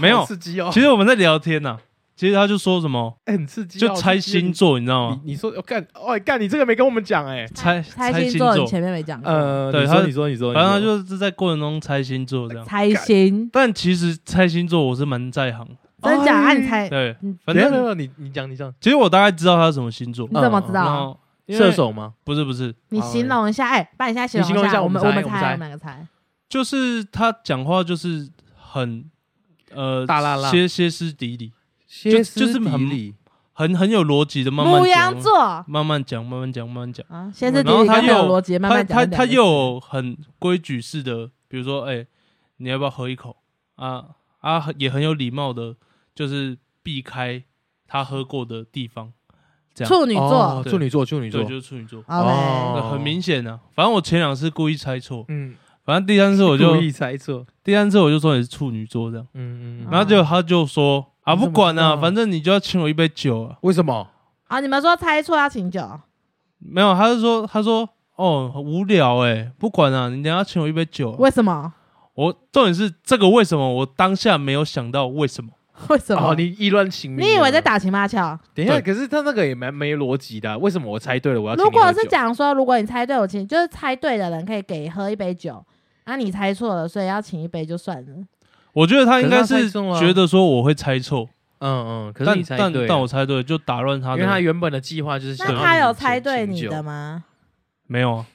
[0.02, 0.26] 没有，
[0.72, 1.78] 其实我们在聊天呐。
[2.18, 5.22] 其实他就说什么，很刺激，就猜星座，你知道吗？
[5.24, 9.22] 你说，我干，哦，干，你这个没跟我们讲，哎，猜猜星座，你前面没讲。
[9.24, 12.66] 呃，对，他，你说，你说，反正他就是在过程中猜星座这样。
[12.66, 15.68] 猜星，但其实猜星座我是蛮在行。
[16.02, 16.54] 真假？
[16.54, 16.90] 你猜。
[16.90, 18.74] 对，反正你你讲你讲。
[18.82, 20.28] 其实我大概知道他是什么星座。
[20.28, 21.20] 你怎么知道？
[21.50, 22.14] 射手吗？
[22.24, 22.74] 不是不是。
[22.90, 26.06] 你形容一下，哎，帮你现在形容一下，我们我们猜，我们两个猜。
[26.50, 29.06] 就是他讲话就是很
[29.74, 31.52] 呃大啦啦，歇歇斯底里。
[31.88, 33.14] 就就是很
[33.54, 37.32] 很很有逻辑的，慢慢讲，慢慢讲，慢慢讲，慢慢讲啊。
[37.40, 38.98] 然后他又有逻辑，慢慢讲。
[38.98, 42.06] 他他又很规矩式的，比如说，哎，
[42.58, 43.38] 你要不要喝一口
[43.76, 44.06] 啊？
[44.42, 45.76] 啊，也很有礼貌的，
[46.14, 47.44] 就是避开
[47.88, 49.12] 他喝过的地方。
[49.74, 49.92] 这样。
[49.92, 52.04] 处女座，处女座，处女座，对就是处女座。
[52.08, 53.60] 哦，很明显啊。
[53.74, 55.56] 反正我前两次故意猜错，嗯，
[55.88, 61.14] 反正第三次我就故意猜错，第三次我就说你是处女座这样，嗯嗯，然后就他就说。
[61.22, 63.58] 啊，不管了，反正你就要请我一杯酒啊！
[63.60, 64.08] 为什么？
[64.48, 65.82] 啊，你们说猜错要请酒？
[66.58, 71.12] 没有，他是说，他说，哦，很无聊哎，不管了，你等下请我一杯酒。
[71.20, 71.74] 为什么？
[72.14, 73.74] 我重点是这个为什么？
[73.74, 75.50] 我当下没有想到为什么？
[75.90, 76.34] 为什么？
[76.36, 77.26] 你意乱情迷？
[77.26, 78.40] 你以为在打情骂俏？
[78.56, 80.58] 等一下，可是他那个也蛮没逻辑的。
[80.60, 81.56] 为什么我猜对了我要？
[81.56, 85.62] 如果是讲说，如果你猜对，我请，就是猜对的人可以给喝一杯酒，
[86.08, 88.12] 那你猜错了，所以要请一杯就算了。
[88.74, 91.30] 我觉得他应该是觉得说我会猜错。
[91.60, 95.36] 嗯嗯，可是你猜对，但但我猜对就打乱他，因为他原本的计划就是。
[95.44, 97.24] 那他有猜对你的吗？
[97.88, 98.26] 没有啊，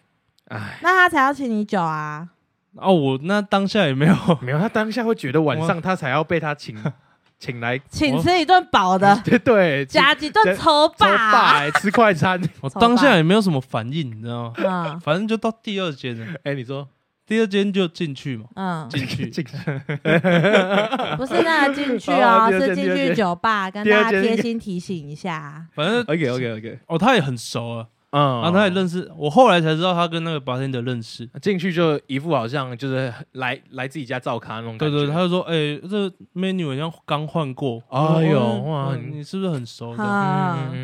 [0.49, 2.29] 哎，那他才要请你酒啊。
[2.75, 6.77] 哦，我那当下也没有， 没有，他当下会觉得晚上他才要被他请
[7.39, 12.41] 请来，请吃一顿饱的，对 对，加几顿抽霸，吃快餐。
[12.61, 14.99] 我当下也没有什么反应，你知道吗？
[15.03, 16.27] 反正就到第二间了。
[16.45, 16.89] 哎，你说。
[17.33, 19.57] 第二间就进去嘛，嗯，进去 进去，
[21.17, 25.67] 不是那个进去哦，是进去酒吧，跟大家贴心提醒一下。
[25.75, 31.27] 反正 OK OK OK，哦，他也很熟啊，嗯，然后他也认识，我后来才知道他跟那个白天的认识。
[31.41, 34.95] 进去就一副好像就是来来自己家照咖那种感觉。
[34.95, 36.07] 对对，他就说，哎，这
[36.39, 37.83] menu 好像刚换过。
[37.89, 40.05] 哎呦哇，你是不是很熟的？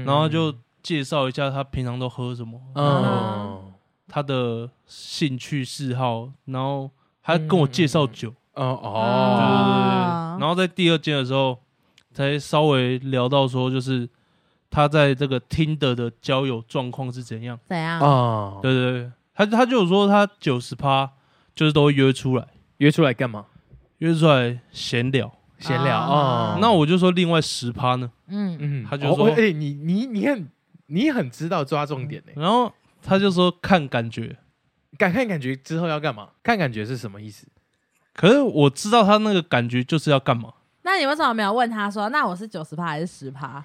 [0.06, 2.58] 然后就介绍一下他平常都喝什么。
[2.74, 3.74] 嗯。
[4.09, 6.90] 他的兴趣嗜好，然后
[7.23, 11.59] 他跟我介绍酒，哦哦，对对对，然后在第二间的时候，
[12.12, 14.09] 才稍微聊到说，就是
[14.71, 17.61] 他在这个 Tinder 的交友状况是怎样？
[17.68, 18.01] 怎样？
[18.01, 21.12] 哦，对对对，他他就有说他九十趴
[21.55, 23.44] 就是都会约出来，约出来干嘛？
[23.99, 26.59] 约出来闲聊，闲聊哦。
[26.62, 28.11] 那我就说另外十趴呢？
[28.29, 30.49] 嗯嗯，他就说，哎，你你你很
[30.87, 32.73] 你很知道抓重点呢，然后。
[33.02, 34.37] 他就说看感觉，
[34.96, 36.30] 敢看感觉之后要干嘛？
[36.42, 37.46] 看感觉是什么意思？
[38.14, 40.52] 可是我知道他那个感觉就是要干嘛。
[40.82, 42.08] 那你为什么没有问他说？
[42.08, 43.64] 那我是九十趴还是十趴？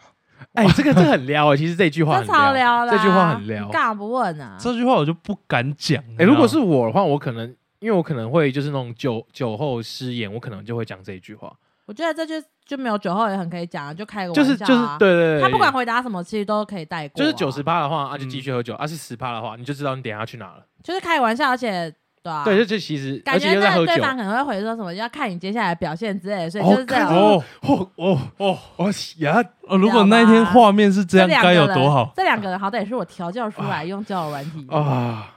[0.54, 4.58] 哎，这个这很撩哎，其实这句话超撩的，这句话很撩，干嘛不问啊？
[4.60, 6.04] 这句话我就不敢讲。
[6.18, 7.48] 哎，如果是我的话，我可能
[7.80, 11.56] 因为我可能会就是那种酒酒后失言，我可能就会讲这一句话。
[11.86, 17.20] 我觉得这就就没有酒后也很可以讲，就开个玩笑，就是就是对对对，他不管回答什么，其实都可以带过。
[17.20, 20.64] 就是九十趴的话，啊就继续喝酒；，啊是十趴的话，你就知道你等下要去哪了。
[20.82, 27.14] 就是开个玩笑，而且对啊，对，就就其实感觉那对方可能会回说什么，要看你接下来表现之类的，所以就是这样。
[27.14, 28.86] 哦哦哦哦哦
[29.18, 29.44] 呀！
[29.78, 32.14] 如果那一天画面是这样，该有多好。
[32.16, 35.34] 这两个人好歹也是我调教出来用交友软体啊，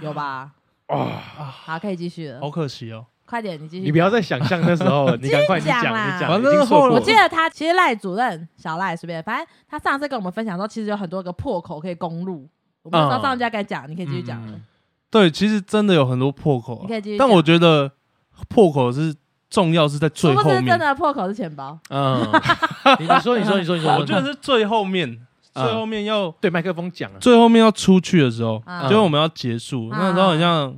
[0.00, 0.50] 有吧？
[0.86, 1.22] 啊，
[1.64, 2.40] 好，可以继续了。
[2.40, 3.06] 好可惜哦。
[3.26, 3.84] 快点，你继续。
[3.84, 6.18] 你不要再想象那时候， 你赶快讲啦。
[6.28, 12.48] 完了后，我记得他其实赖主任小赖随便，反正他上次跟我们分享说，其实有很多个破口可以攻入。
[12.82, 14.40] 我们上上家该讲，你可以继续讲。
[15.10, 17.18] 对，其实真的有很多破口，你可以继续。
[17.18, 17.90] 但我觉得
[18.48, 19.12] 破口是
[19.50, 20.66] 重要，是在最后面。
[20.66, 21.76] 真的破口是钱包。
[21.90, 22.20] 嗯，
[23.00, 25.18] 你说，你说，你说，你说，我觉得是最后面，
[25.52, 30.72] 最后面要对麦克风讲，最后面要出去的时候，就是我们要结束，那时候好像。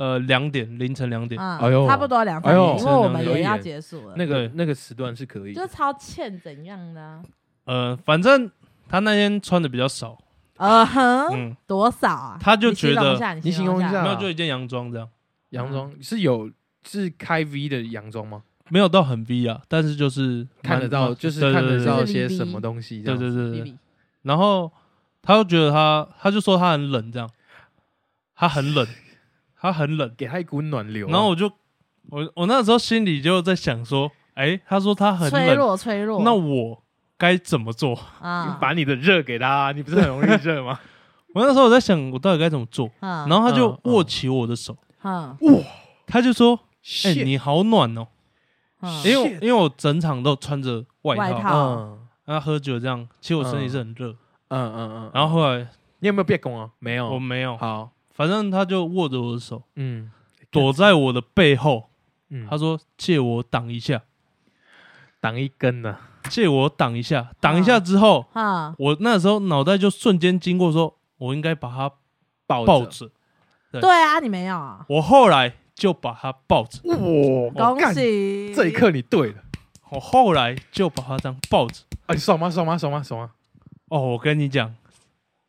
[0.00, 4.14] 呃，两点凌晨两点，哎呦，差不多两点，因为我们也要结束了。
[4.16, 7.20] 那个那个时段是可以，就超欠怎样的？
[7.66, 8.50] 呃，反正
[8.88, 10.16] 他那天穿的比较少，
[10.56, 12.38] 呃哼，多少啊？
[12.40, 15.06] 他就觉得你形容一下，没有就一件洋装这样，
[15.50, 15.92] 洋装？
[16.00, 16.50] 是有
[16.88, 18.42] 是开 V 的洋装吗？
[18.70, 23.74] 没有到很 V 啊，但是就是看得到，就是看得到些什么东西，对对对对。
[24.22, 24.72] 然后
[25.20, 27.28] 他就觉得他，他就说他很冷，这样，
[28.34, 28.86] 他很冷。
[29.60, 31.06] 他很冷，给他一股暖流。
[31.08, 31.50] 然后我就，
[32.08, 36.22] 我我那时候心里就在想说，哎，他说他很冷，脆弱脆弱。
[36.24, 36.82] 那我
[37.18, 38.56] 该怎么做啊？
[38.60, 40.80] 把你的热给他，你不是很容易热吗？
[41.34, 42.90] 我那时候我在想，我到底该怎么做？
[43.00, 45.36] 然后他就握起我的手，哇，
[46.06, 46.58] 他就说，
[47.04, 48.06] 哎，你好暖哦。
[49.04, 54.08] 因为因为我整场都穿着外套，然后喝酒这样，其实我身体是很热。
[54.48, 55.10] 嗯嗯嗯。
[55.12, 55.68] 然后后来
[55.98, 56.70] 你有没有变攻啊？
[56.78, 57.56] 没有，我没有。
[57.58, 57.90] 好，
[58.20, 60.10] 反正他就握着我的手，嗯，
[60.50, 61.88] 躲在我的背后，
[62.28, 64.02] 嗯，他说借我挡一下，
[65.22, 65.96] 挡一根呢，
[66.28, 71.90] 借我挡一下，挡一下之后，啊，我那时候脑袋就瞬间经过，说我应该把他
[72.46, 73.10] 抱抱着。
[73.72, 74.84] 对啊，你没有啊？
[74.88, 75.54] 我后来。
[75.72, 76.78] 就把他抱着，
[77.54, 77.72] 哇！
[77.72, 78.52] 恭喜！
[78.54, 79.42] 这一刻你对了。
[79.88, 82.50] 我后来就把他这样抱着，哎，爽吗？
[82.50, 82.76] 爽吗？
[82.76, 83.02] 爽吗？
[83.02, 83.30] 爽吗？
[83.86, 84.74] 哦，我跟你讲，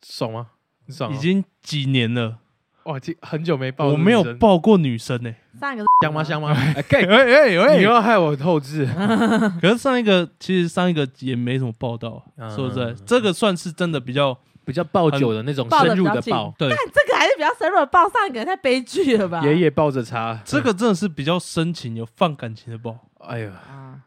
[0.02, 0.52] 爽吗？
[0.88, 1.14] 爽！
[1.14, 2.38] 已经几年了，
[2.84, 5.34] 哇，这很久没抱，我没有抱过女生呢。
[5.60, 6.24] 上一个 香吗？
[6.24, 6.52] 香吗？
[6.52, 8.86] 哎哎哎，你要害我透支。
[9.62, 12.24] 可是上一个其实上一个也没什么报道，
[12.56, 14.38] 说实在，这个算是真的比较。
[14.64, 19.42] 比较抱久的那种深入的抱，对，但这个还是比较深入的抱，上一个太悲剧了吧？
[19.44, 22.96] 爷爷抱着他，这个真的是比较深情、有放感情的抱。
[23.22, 23.52] 哎呀，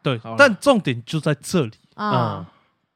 [0.01, 2.47] 对，但重点就在这里啊！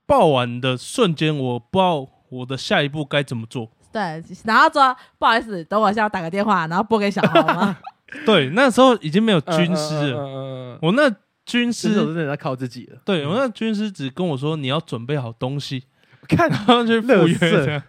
[0.06, 3.68] 抱完的瞬间，我不知道我的下一步该怎么做。
[3.92, 7.76] 对，然后说不好意思，等我先要打个电话，然后拨给小豪吗？
[8.24, 10.78] 对，那时候已经没有军师了。
[10.80, 11.10] 我那
[11.44, 12.98] 军师都是在靠自己了。
[13.04, 15.84] 对，我那军师只跟我说，你要准备好东西。
[16.28, 17.82] 看，然后就赴约，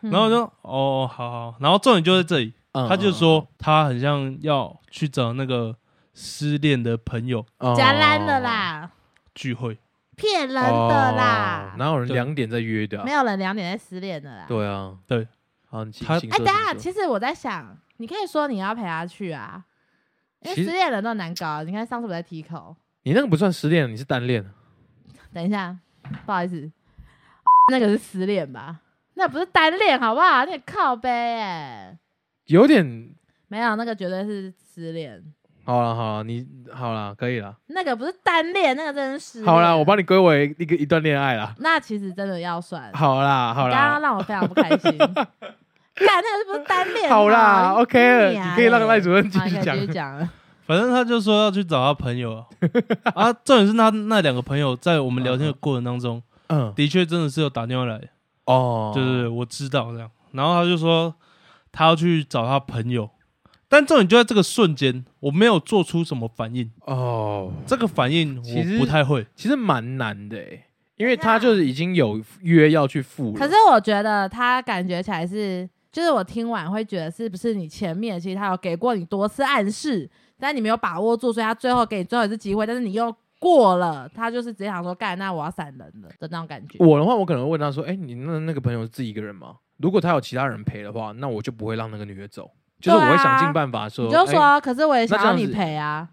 [0.00, 5.74] 然后就哦，好好，然后重点就在这里，他就说他很像要去找那个
[6.12, 8.90] 失恋的朋友，加烂的啦，
[9.34, 9.78] 聚会，
[10.16, 13.02] 骗人的啦，哪有人两点在约的？
[13.04, 14.44] 没有人两点在失恋的啦。
[14.46, 15.26] 对啊，对，
[15.70, 19.64] 好，他哎，等下，其实我在想，你可以说你要陪他去啊，
[20.40, 21.62] 因为失恋人都难搞。
[21.62, 24.44] 你看上次我在 T 口，你那个不算失恋，你是单恋。
[25.32, 25.76] 等一下，
[26.24, 26.70] 不好意思。
[27.70, 28.80] 那个是失恋吧？
[29.14, 30.44] 那不是单恋，好不好？
[30.46, 31.98] 那个靠背哎，
[32.46, 33.14] 有点
[33.48, 35.22] 没有，那个绝对是失恋。
[35.68, 37.54] 好了好了，你好了，可以了。
[37.66, 41.54] 那个不是单恋，那个真是好了，我帮你归为一个一段恋爱了。
[41.58, 42.90] 那其实真的要算。
[42.94, 44.96] 好啦好啦，刚刚让我非常不开心。
[44.96, 47.10] 干，那个是不是单恋？
[47.10, 50.26] 好啦，OK 了，你可以让赖主任继续讲。
[50.66, 52.42] 反正他就说要去找他朋友
[53.14, 56.22] 啊，重点是他那两个朋友在我们聊天的过程当中。
[56.46, 58.00] 嗯，的确真的是有打电话来
[58.46, 61.14] 哦，对对对我知道这样，然后他就说
[61.70, 63.10] 他要去找他朋友，
[63.68, 70.64] 但重点就在这个瞬间，我没有做出什么反应哦，这个反应我不太会，其实蛮难的诶，
[70.96, 83.14] 因为他就是已经有约要去赴了，可是我觉得他感觉起来是，就是我听完会觉得是不是你前面其实他有给过你多次暗示，但你没有把握住，所以他最后给你最后一次机会，但是你又。
[83.40, 86.84] 过了，他就是直接想说干，那我要闪人了的那种感觉。
[86.84, 89.54] 我的话，我可能会问他说：“哎、欸，你那那个朋友是自己一个人吗？
[89.76, 92.50] 如果他有其他人陪的话，那我就不会让那个女的走，
[92.80, 94.06] 就是我会想尽办法说。
[94.06, 96.08] 啊”你就说，欸、可是我也想要你陪啊。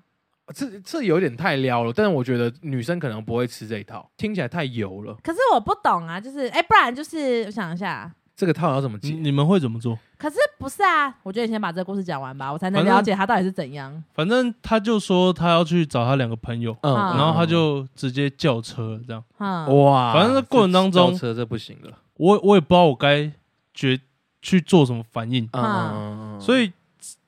[0.54, 5.16] 这这有点太撩了，但是我觉得女生可能不会吃这一套，听起来太油了。
[5.24, 8.12] 可是我不懂啊，就是哎、欸，不然就是我想一下。
[8.36, 9.12] 这个套要怎么解？
[9.14, 9.98] 你们会怎么做？
[10.18, 11.16] 可是不是啊？
[11.24, 14.04] 我觉得你先把这个故事讲完吧，我才能了解他到底是怎样。
[14.14, 19.24] 反正他就说他要去找他两个朋友，嗯，然后他就直接叫车这样。
[19.40, 23.32] 嗯，哇，反正这过程当中叫车这不行了，我我也不知道我该
[23.74, 23.98] 决
[24.46, 25.50] 去做什么反应。
[25.54, 26.72] 嗯，所以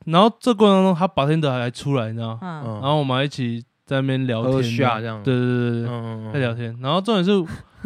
[0.06, 2.38] 然后这过程当中他 bartender 还出来，你知道？
[2.42, 5.24] 嗯，然后我们还一起在那边聊天，这样。
[5.24, 6.78] 对对对对，嗯，在聊天。
[6.82, 7.32] 然后重点是。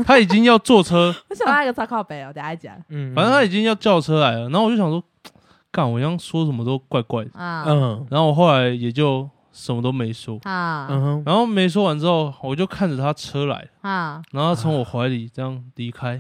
[0.08, 2.74] 他已经要坐车， 我想到一个超靠北哦，等下讲。
[2.88, 5.04] 嗯，反正他已经要叫车来了，然后我就想说，
[5.70, 7.66] 干，我刚刚说什么都怪怪的啊。
[7.68, 10.88] 嗯，然后我后来也就什么都没说啊。
[10.90, 16.20] 嗯哼，然后没说完之后，我就看着他车来啊，然后从我怀里这样离开，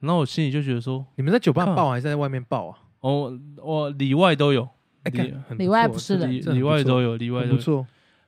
[0.00, 2.78] 然后我心里就觉得说，你们在酒吧抱还是在外面抱啊？
[3.00, 4.68] 哦，我里外都有，
[5.04, 7.54] 里里外不是的，里外都有，里外都有。
[7.56, 7.86] 不错。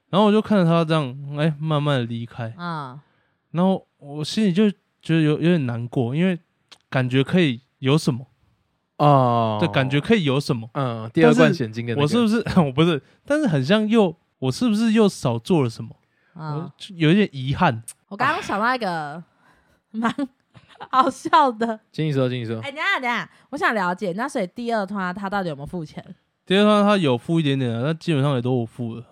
[0.08, 3.00] 然后我就看着他这样，哎，慢慢的离开啊，
[3.50, 3.86] 然后。
[4.02, 4.70] 我心里就
[5.02, 6.38] 觉得有有点难过，因为
[6.88, 8.26] 感觉可以有什么
[8.96, 13.02] 哦，对，感觉可以有什么，嗯，第二罐现金，我是不是 我不是？
[13.26, 15.94] 但是很像又我是不是又少做了什么？
[16.32, 17.82] 啊，有一点遗憾。
[18.08, 19.22] 我刚刚想到一个
[19.90, 20.10] 蛮
[20.90, 22.56] 好笑的，请你说，请你说。
[22.60, 26.02] 哎，等下等下，我想了解，那所以第二团他到底有没有付钱？
[26.46, 29.04] 第二团他有付一点点的，那基本上也都我付了。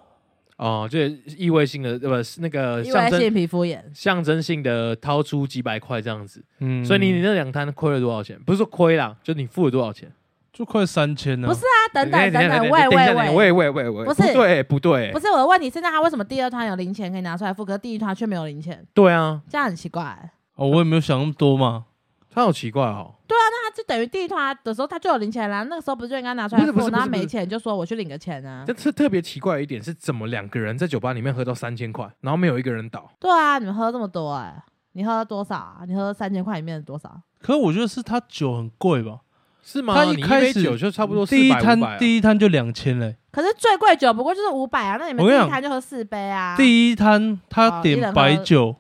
[0.57, 0.99] 哦，就
[1.37, 2.17] 意味性的，对不？
[2.41, 6.45] 那个意味性皮肤炎，象征性的掏出几百块这样子。
[6.59, 8.37] 嗯，所以你你那两摊亏了多少钱？
[8.45, 10.13] 不是说亏啦，就你付了多少钱？
[10.53, 11.47] 就快三千呢。
[11.47, 15.71] 不是啊，等等等等，喂喂喂喂喂喂喂，不是，对，不对，不是我的问题。
[15.71, 18.85] 现在他为什么第二摊有零钱可以拿出来付，可是第一摊却没有零钱？
[18.93, 20.33] 对啊，这样很奇怪。
[20.59, 21.85] 哦，我也没有想那么多嘛。
[22.31, 23.15] 他好奇怪哦。
[23.29, 28.65] 对啊，那他就等于第一团的时候他就有零钱啦，那个时候不是就应该拿出来付，然后没钱就说我去领个钱啊。
[28.67, 33.09] 这次特别奇怪的一点是怎么两个人在酒吧里面喝到三千块，然后没有一个人倒？
[33.21, 35.83] 对啊，你们喝这么多哎、欸，你喝了多少啊？
[35.87, 37.21] 你喝三千块里面的多少？
[37.41, 39.21] 可是我觉得是他酒很贵吧？
[39.63, 39.95] 是吗？
[39.95, 43.17] 他一开始酒就差不多第一摊第一摊就两千嘞。
[43.31, 46.57] 可是最贵酒不过就是五百啊，那你们第一摊就喝四杯啊？
[46.57, 48.75] 第一摊他点白酒，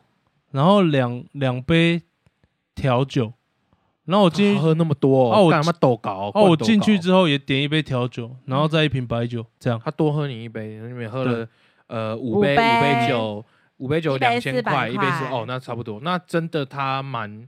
[0.50, 2.02] 然后两两杯
[2.74, 3.32] 调酒。
[4.04, 6.30] 然后我进去喝那么多，哦，我干嘛斗搞？
[6.34, 9.78] 哦，我进去之后也点一杯调酒，然后再一瓶白酒，这样。
[9.84, 11.46] 他多喝你一杯，你们喝了
[11.88, 13.44] 呃五杯五杯酒，
[13.76, 17.46] 五杯酒两千块，一杯是哦，那差不多，那真的他蛮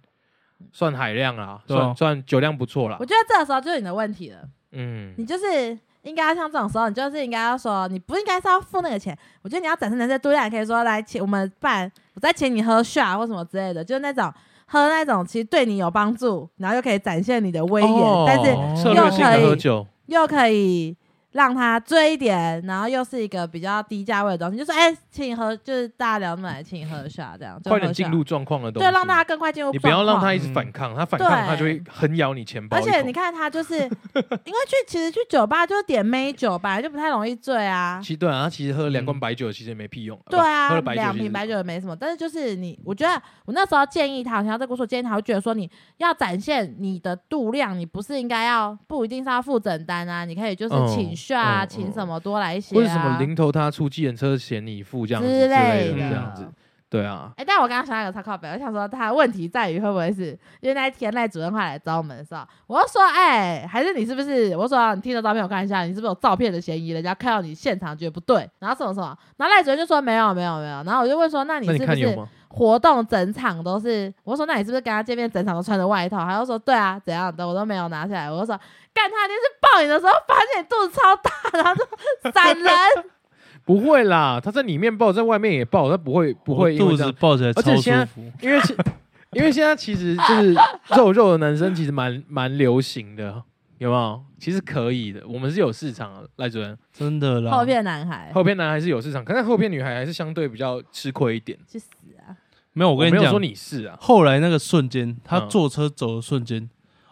[0.70, 2.98] 算海量啊，算算酒量不错啦。
[3.00, 9.16] 我觉得这个时候就是你的问题了，嗯，你就是应该要像这种时候，你就是应该要说，你不应该是要付那个钱。
[9.42, 14.32] 我觉得你要展示男生度量，可以说来请我们办，我再请你喝 s 或什么之类的，就是那种。
[14.72, 18.52] 喝那种其实对你有帮助，然后又可以展现你的威严，但是
[18.94, 20.96] 又可以又可以。
[21.32, 29.70] 让他醉一点，然后又是一个比较低价位的东西，就说哎，请你喝，就是大家聊那么来，请你喝一下，这样快点进入状况的东西，对，让大家更快进入。
[29.70, 32.76] 你不要让他一直反抗，他反抗他就会狠咬你钱包。
[32.76, 38.00] 而且你看他就是 因为去其实去酒吧就是点妹酒吧，就不太容易醉啊。
[38.02, 40.18] 其实对啊，他其实喝两罐白酒其实也没屁用。
[40.28, 52.20] 对啊，两瓶白酒也没什么，但是就是你，我觉得我那时候建议他，好像在跟我说建议他，会觉得说你要展现你的度量，你不是应该要不一定是要付整单啊，你可以就是请下啊，请什么。
[52.20, 52.78] 多来一些、啊？
[52.78, 56.46] 为什么零头他出计程车嫌你付这样子之类的这样子？
[56.90, 57.32] 对啊。
[57.36, 64.54] 哎、欸，但我刚刚想到一个超靠北，我想说他的问题在于会不会是因为那一天赖主任快来找我们的时候，我就说哎、欸，还是你是不是？
[64.54, 66.90] 我说、啊、你听到照片我看一下，你是不是有照片的嫌疑？
[66.90, 74.12] 人家看到你现场觉得不对，然后什么什么，然后赖主任就说没有没有没有，然后我就问说那你是不是活动整场都是？
[74.24, 76.18] 我说那你是不是跟他见面整场都穿着外套？
[76.18, 78.30] 他就说对啊，怎样的我都没有拿下来。
[78.30, 78.60] 我就说。
[78.92, 81.30] 干他就是抱你的时候，发现你肚子超大，
[81.62, 81.84] 然后
[82.22, 82.70] 就闪人。
[83.64, 87.72] 不会啦，他在里面抱，在外面也抱，他不会不会 肚子抱起来超舒服。
[87.72, 88.08] 而且现在，
[88.40, 88.60] 因为
[89.32, 90.56] 因为现在其实就是
[90.96, 93.42] 肉肉的男生其实蛮蛮流行的，
[93.78, 94.24] 有没有？
[94.40, 97.52] 其实可以的，我们是有市场的，赖主任真的啦。
[97.52, 101.56] 后片男孩，后片男孩是有市场，可是后片女孩还是相对比较吃亏一点。
[101.68, 101.88] 去死
[102.26, 102.34] 啊！
[102.72, 103.96] 没有，我跟你讲，没有说你是啊。
[104.00, 106.68] 后来那个瞬间，他坐车走的瞬间，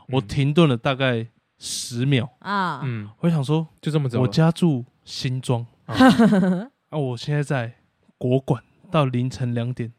[0.09, 1.29] 我停顿了大概。
[1.59, 4.21] 十秒啊，嗯，我想说就这么走。
[4.21, 5.95] 我家住新庄啊，
[6.91, 7.75] 啊，我现在在
[8.17, 9.93] 国馆到凌晨两点，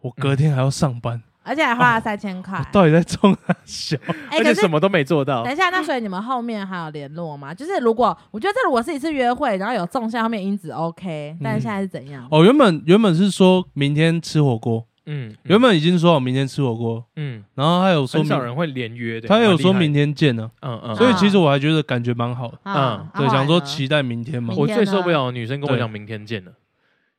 [0.00, 2.58] 我隔天还要上班，而且还花了三千块。
[2.58, 3.96] 我到底在冲三小？
[4.32, 5.44] 而且什么都没做到。
[5.44, 7.54] 等一下，那所以你们后面还有联络吗？
[7.54, 12.26] 就是如果我觉得这如果是一次约会，然后有纵向后面因子 OK，但是现在是怎样？
[12.30, 14.86] 哦，原本原本是说明天吃火锅。
[15.06, 24.54] 嗯，原本已经说好明天吃火锅，嗯，然后他有说很少人会连约的，他有说明天见呢，嗯嗯，所以其实我还觉得感觉蛮好的，嗯，对，想说期待明天嘛。
[24.56, 26.52] 我最受不了女生跟我讲明天见了，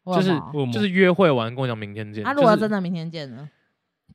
[0.05, 0.31] 就是
[0.73, 2.23] 就是约会完跟我讲明天见。
[2.23, 3.47] 他如果真的明天见呢，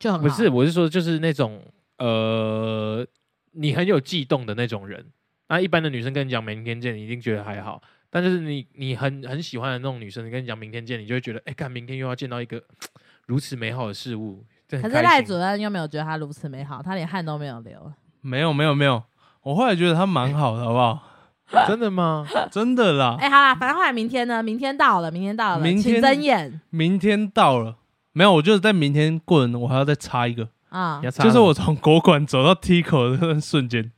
[0.01, 1.63] 就很不是，我是说就是那种
[1.99, 3.07] 呃，
[3.53, 5.07] 你很有悸动的那种人。
[5.49, 12.61] 那一般的女生跟你讲明天见，你一定觉得还好，但就是你你很很喜欢的那种女生，你跟你讲明天见，你就会觉得哎，看明天又要见到一个。
[13.31, 17.93] 如此美好的事物，可是赖主任又没有觉得他如此美好，他连汗都没有流。
[18.23, 19.01] 没有没有没有，
[19.45, 21.01] 我后来觉得他蛮好的，好不好？
[21.69, 22.27] 真的吗？
[22.51, 23.17] 真的啦。
[23.21, 24.43] 哎、欸，好啦，反正后来明天呢？
[24.43, 26.61] 明天到了，明天到了，明天睁眼。
[26.71, 27.77] 明天到了，
[28.13, 28.33] 没有？
[28.33, 33.93] 我就是在明天过人，我还要再插一个啊，就是我从国馆走到 T 口的那瞬间，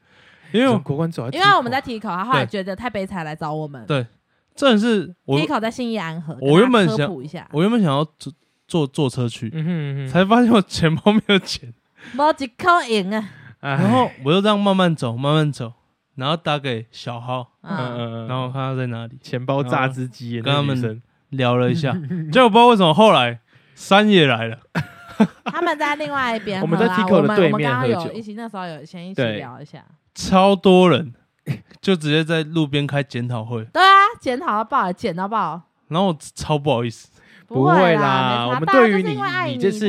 [0.52, 3.86] 因为从国馆走，因为我们在 T 口，他后来觉得太悲惨，来找我们。
[3.86, 4.06] 对，
[4.54, 7.10] 真的是 T 口在信义安和，我原本想，
[7.52, 8.06] 我原本想要
[8.72, 11.70] 坐坐车去，嗯哼嗯哼，才发现我钱包没有钱，
[12.14, 13.28] 没几块银啊。
[13.60, 15.74] 然后我就这样慢慢走，慢慢走，
[16.14, 21.92] 然后打给小浩，嗯嗯，然后看他在哪里，钱包榨汁机，跟他们聊了一下，
[22.32, 23.40] 结果不知道为什么后来
[23.74, 24.58] 三也来了，
[25.44, 31.12] 他们在另外一边，我们在 Tico 的对面喝酒，一起那时候有先一起聊一下，超多人，
[31.82, 37.11] 就直接在路边开检讨会，对啊，检讨到爆，检到爆，然后我超不好意思。
[37.52, 39.18] 不会啦，我们对于你，
[39.52, 39.88] 你这次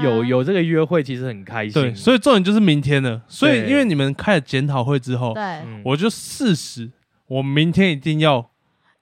[0.00, 1.72] 有有这个约会，其实很开心。
[1.72, 3.20] 对，所以重点就是明天了。
[3.26, 6.90] 所以因为你们开了检讨会之后，对，我就誓死，
[7.26, 8.40] 我明天一定要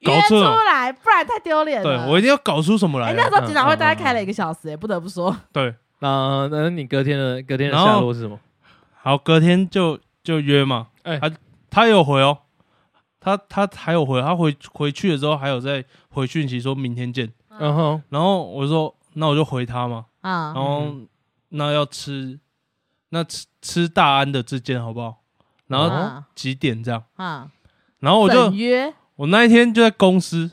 [0.05, 2.05] 搞出来，不然太丢脸了。
[2.05, 3.09] 对，我一定要搞出什么来。
[3.09, 5.37] 哎，那时候检讨会大概开了一个小时，哎，不得不说。
[5.53, 8.39] 对，那那你隔天的隔天的下落是什么？
[9.03, 10.89] 好，隔天就就约嘛。
[11.03, 11.31] 哎，他
[11.71, 12.39] 他有回哦，
[13.21, 17.31] 他他还有回，他回回去的时候还有在回讯息说明天见。
[17.59, 20.07] 然后，然后我说，那我就回他嘛。
[20.21, 20.95] 啊，然后
[21.51, 22.39] 那要吃，
[23.11, 25.19] 那吃吃大安的这间好不好？
[25.67, 27.03] 然后几点这样？
[27.17, 27.51] 啊，
[28.01, 28.93] 然后我就约。
[29.17, 30.51] 我那一天就在公司，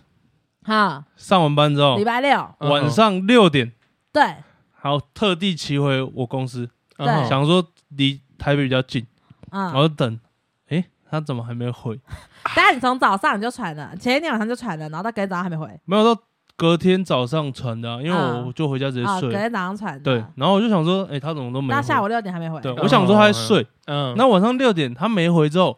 [0.64, 2.56] 哈，上完班之后，礼拜六。
[2.60, 3.72] 晚上六点，
[4.12, 4.38] 对，
[4.74, 9.06] 好特地骑回我公司，对，想说离台北比较近，
[9.52, 10.20] 嗯，然后等，
[10.70, 12.00] 诶，他怎么还没回？
[12.56, 16.20] 但是你从早上你就传了，前一天晚上就传了，然后到隔天早上还没回，没有到
[16.58, 21.76] 隔天早上传的，因为我就回家直接睡，隔天早上传，对，然后我就想说，哎，他怎么都没回？
[21.76, 25.78] 那下午六点还没回，对，我想说他在睡，嗯，那晚上六点他没回之后，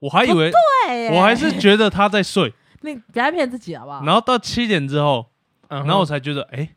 [0.00, 4.02] 我还以为，对，我还是觉得他在睡， 你不要骗自己好不好？
[4.04, 5.26] 然后到七点之后，
[5.68, 6.68] 然后我才觉得，哎，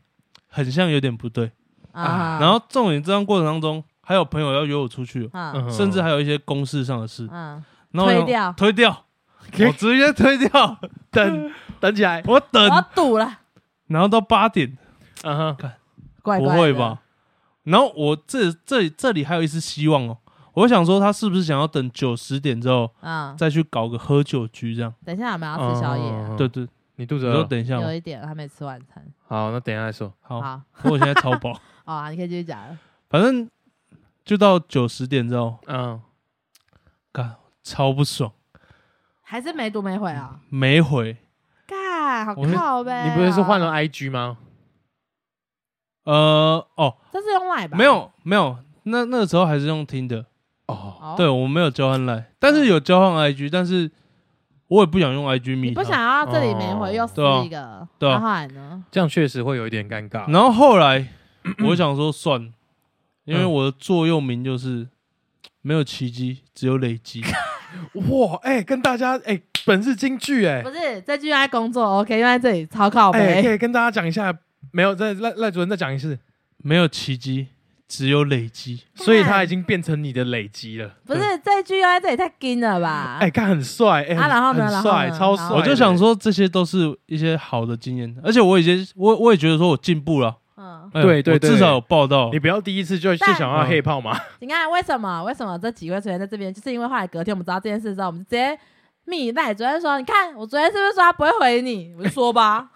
[0.48, 1.50] 很像有点不对，
[1.92, 5.28] 啊，然后重点这段过程当中，还有朋友要约我出去，
[5.70, 7.64] 甚至还有一些公事上的事，嗯。
[7.90, 9.04] 推掉，推掉，
[9.60, 10.78] 我直接推掉，
[11.10, 11.50] 等
[11.80, 13.38] 等起来，我等，我赌了，
[13.86, 14.76] 然后到八点，
[15.22, 15.76] 嗯哼，看，
[16.22, 17.02] 不会吧？
[17.64, 20.18] 然后我这这这里还有一丝希望哦，
[20.54, 24.94] 我想说他是不是想要等九十点之后，嗯，再去搞个喝酒局这样？
[25.04, 26.36] 等一下我们要吃宵夜？
[26.36, 26.66] 对对，
[26.96, 27.44] 你肚子饿？
[27.44, 29.04] 等一下，有一点还没吃晚餐。
[29.26, 30.12] 好，那等一下再说。
[30.20, 31.58] 好，我现在超饱。
[31.84, 32.78] 啊，你可以继续讲了。
[33.08, 33.48] 反正
[34.24, 36.00] 就到九十点之后，嗯，
[37.12, 37.36] 干。
[37.64, 38.32] 超不爽，
[39.20, 40.40] 还是没读没回啊？
[40.48, 41.18] 没回，
[42.08, 43.08] 干，好靠呗！
[43.08, 44.38] 你不是说换了 IG 吗？
[46.04, 47.76] 呃，哦，这是用 Line 吧？
[47.76, 50.24] 没有，没有，那那个时候还是用听的。
[50.66, 53.90] 哦，对，我没有交换 Line，但是有交换 IG，但是
[54.68, 55.68] 我也不想用 IG 密。
[55.68, 58.82] 你不想要这里没回又撕一个，对啊，后来呢？
[58.90, 60.30] 这样确实会有一点尴尬。
[60.32, 61.06] 然后后来
[61.68, 62.52] 我想说算，
[63.24, 64.88] 因为我的座右铭就是
[65.60, 67.22] 没有奇迹，只有累积。
[67.92, 74.34] 哇，哎、欸，跟大家哎、欸，本是京剧哎，不是这句在工作，OK，因为在这里超靠北，欸，可以跟大家讲一下，
[74.72, 76.18] 没有在赖赖主任再讲一次，
[76.62, 77.48] 没有奇迹，
[77.86, 80.94] 只有累积，所以他已经变成你的累积了。
[81.04, 83.18] 不是这句在这里太金了吧？
[83.20, 85.50] 哎、欸，看很帅，哎、欸，啊，然后呢，很帅，超帅。
[85.50, 90.36] 我就想说，这些都是一些好的经验，而且我已经，我我也觉得说我进步了。
[90.90, 92.30] 对对对，至少有报道。
[92.32, 94.18] 你不要第一次就就想要黑炮嘛？
[94.40, 95.22] 你看为什么？
[95.22, 96.52] 为什么这几位成员在这边？
[96.52, 98.58] 就是因为后来隔天我们知道这件事之后，我们就直接
[99.08, 102.70] 密赖主任说：“你看，我昨天是不是说他不会回你？”我就说吧，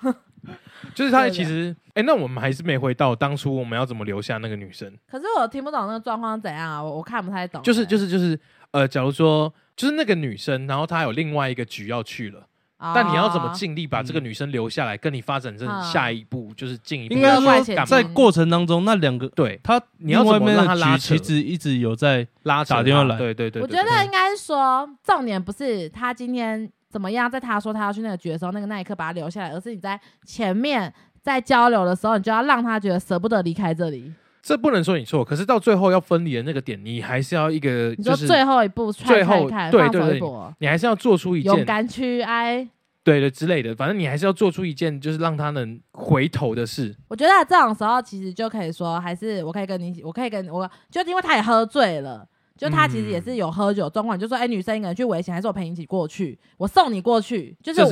[0.95, 4.93] 就是他其实，哎，那我们还是没回到当初我们要怎么留下那个女生。
[5.11, 6.83] 可是我听不懂那个状况怎样啊？
[6.83, 7.63] 我我看不太懂。
[7.63, 8.39] 就是就是就是，
[8.71, 12.47] 呃，假如说就是那个女生，然后她有另外一个局要去了。
[12.95, 17.15] 但你要怎么尽力把这个女生留下来，跟你发展成下一步，就是进一步。
[17.15, 20.99] 应该说，在过程当中，那两个对他，你要怎么让他拉？
[20.99, 23.17] 其实一直有在拉扯，打电话来。
[23.17, 23.63] 对对对。
[23.63, 34.13] 我觉得应该是说，重点不是他今天怎么样，在他说他要去那个局的时候，那个那一刻把他留下来，而是你在前面在交流的时候，你就要让他觉得舍不得离开这里。
[34.43, 40.21] 这不能说你错，可是到最后要分离的那个点，你还是要一个，你说最后一步，最后对对对，
[40.59, 42.69] 你还是要做出一件勇敢去哀。
[43.05, 46.95] 对的之类的，反正你还是要做出一件就是让他能回头的事。
[47.09, 52.27] 我觉得这种时候其实就可以说，还是我可以跟你，我可以跟我，就因为他也喝醉了。
[52.63, 57.87] 就他其实也是有喝酒状况，就说哎，女生一个人去危险，还是我陪你一起过去，我送你过去，就是我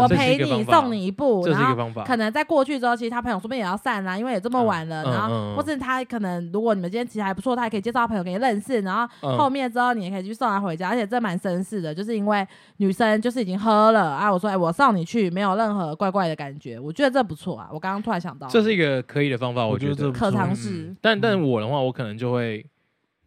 [0.00, 12.46] 我陪你送你一步，然后可能在过去之后，其实他朋友说不定也要散啦，因为也这么晚了，然后或是他可能如果你们今天其实还不错，他也可以介绍朋友给你认识，然后后面之后你也可以去送他回家，而且这蛮绅士的，就是因为
[12.78, 22.64] 女生就是已经喝了啊，我说哎，我送你去，没有任何怪怪的感觉，我觉得这不错啊，我刚刚突然想到，这是一个可以的方法，我觉得可尝试，但但我的话，我可能就会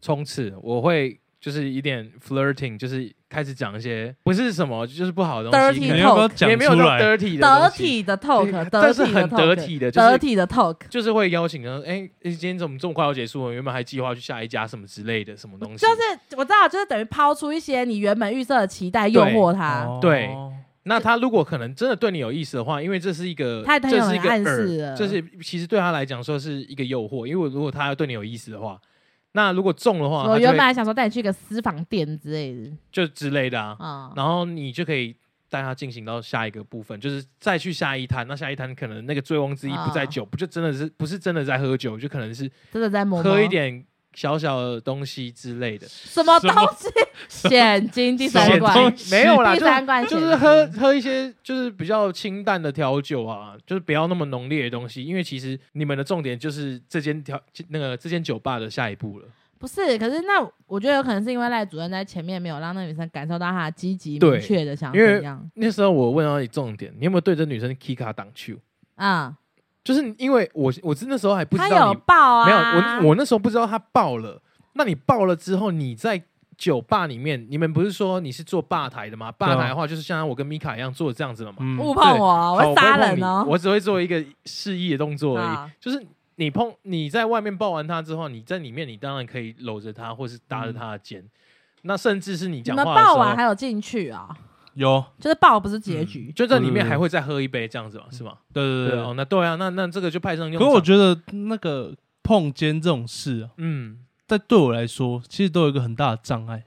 [0.00, 1.20] 冲刺，我会。
[1.40, 6.00] 就是一点 flirting，就是开始讲一些不是什么，就是不好的东西，也没
[6.66, 13.54] 有 dirty 的得体的 talk，但是很得体的，得体的 talk，就是会邀请说，哎，今天怎么这么快要结束了？
[13.54, 15.78] 原本还计划去下一家什么之类的，什么东西？
[15.78, 19.98] 就是我知道，就是等于抛出一些你原本预设的期待，诱惑他。
[20.02, 20.28] 对，
[20.82, 28.78] 那他如果可能真的对你有意思的话，因为这是一个，这是一个暗示，这是其实对他来讲说是一个诱惑，因为如果他要对你有意思的话。
[29.32, 33.76] 那如果中的话，我原本还想说带你去个私房店之类的，就之类的啊。
[33.78, 35.14] 嗯、然后你就可以
[35.48, 38.26] 带他进行到下一个部分，就是再去下一摊。
[38.26, 43.84] 那下一摊可能那个醉翁之意不在酒，嗯、不就真的是不是真的在喝酒，就可能是真的在喝一点。
[44.14, 46.88] 小小的东西之类的，什么东西？
[47.28, 59.26] 现金第三关没有啦，第三关就是喝喝一些就是比较清淡的调酒啊，就是不要那么浓烈的东西，因为其实你们的重点就是这间调那个这间酒吧的下一步了。
[59.58, 65.50] 不是，可是那我觉得有可能是因为赖主任在前面没有让那女生感受到他积极明确的想怎样。
[65.54, 68.54] 那时候我问到你重点，你有没有对着女生 K 卡挡球
[68.96, 69.36] 啊？
[69.82, 74.40] 就是因为我我是那时候还不知道他有报啊，没有我我那时候不知道他爆了，
[74.74, 76.22] 那你爆了之后，你在
[76.58, 79.32] 酒吧里面，你们不是说你是做吧台的吗？
[79.32, 81.58] 吧台的话，就是像我跟米卡一样做这样子的嘛。
[81.82, 83.46] 误碰我，我会杀人哦！
[83.48, 85.70] 我只会做一个示意的动作而已。
[85.80, 86.06] 就是
[86.36, 91.24] 你碰你在外面抱完他之后，你在里面，你当然可以搂着他，或是搭着他的肩。
[91.82, 94.28] 那甚至是你讲话的时候，抱完还有进去啊？
[94.80, 98.04] 有，就是抱不是结局，就在里面还会再喝一杯这样子嘛？
[98.10, 98.32] 是吗？
[98.52, 99.00] 对对对。
[99.00, 100.60] 哦，那对啊，那那这个就派上用场。
[100.60, 103.98] 可是我觉得那个碰肩这种事啊，嗯。
[104.26, 106.62] 但对我来说，其实都有一个很大的障碍，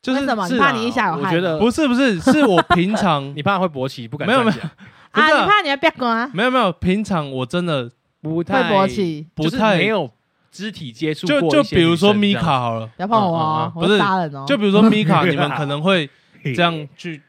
[0.00, 0.48] 就是什么？
[0.48, 1.28] 你怕你一下有害？
[1.28, 4.56] 我觉得不是不是，是我平常 你怕会勃起，不敢没有没有
[5.10, 5.26] 啊？
[5.26, 6.30] 你怕你要变光？
[6.32, 7.90] 没有没有，平常我真的
[8.22, 10.10] 不太勃起，不太没有
[10.50, 11.26] 肢体接触。
[11.26, 14.46] 就就比如说米卡好了，不要碰我哦，不是杀人哦。
[14.48, 16.08] 就比如说米卡， 你们可能会
[16.54, 17.22] 这样去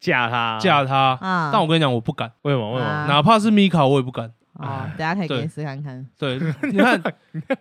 [0.00, 2.30] 架他架他，啊但我跟你讲，我不敢。
[2.42, 2.72] 为什么？
[2.72, 3.06] 为什么？
[3.06, 4.30] 哪怕是米卡，我也不敢。
[4.54, 6.06] 哦，等下可以给你试看看。
[6.16, 6.38] 对，
[6.70, 7.00] 你看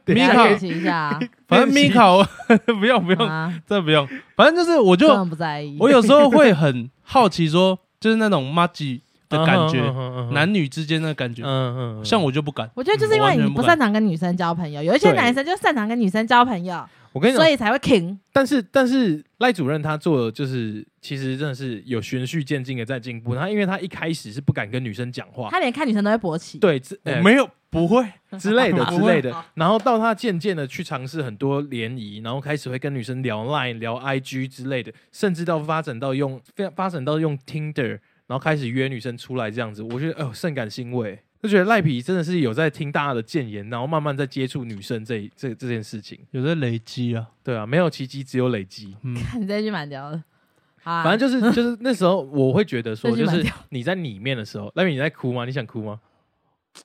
[0.06, 1.20] 米卡练习一下。
[1.48, 2.06] 反正米卡，
[2.80, 4.08] 不用不用，这不用。
[4.36, 5.76] 反正就是，我就不在意。
[5.80, 9.82] 我有时候会很好奇，说就是那种麻吉的感觉，
[10.34, 11.42] 男女之间的感觉。
[11.44, 12.06] 嗯嗯。
[12.06, 12.70] 像我就不敢。
[12.76, 16.86] 我觉得就是因为你不擅长跟女生交朋友，有一些男生就擅长跟女生交朋友。
[17.14, 18.20] 我跟你讲，所以才会停。
[18.32, 23.36] 但是但是赖主任他做的就是，其实真的是有循序渐进的在进步。
[23.36, 26.58] 他因为他一开始是不敢跟女生讲话，他连看女生都会勃起。
[26.58, 26.82] 对，
[27.22, 28.04] 没有不会
[28.40, 29.46] 之类的 之类的。
[29.54, 36.42] 然后到他渐渐的去尝试很多联谊，然后开始会跟女生聊 Line、聊 IG 之类的，甚至到发展到用
[36.76, 39.84] 发展到用 Tinder，然后开始约女生出来这样子。
[39.84, 41.20] 我觉得哦，甚感欣慰。
[41.44, 47.28] 就觉得赖皮真的是有在听大家的谏言，然后慢慢在接触女生这这这件事情，有在累积啊。
[47.44, 48.96] 对啊，没有奇迹，只有累积。
[49.02, 50.24] 嗯，你这句蛮屌的。
[50.86, 55.44] 反正就是就是那时候，我会觉得说，就是你在里面的时候，赖皮你在哭吗？
[55.44, 56.00] 你想哭吗？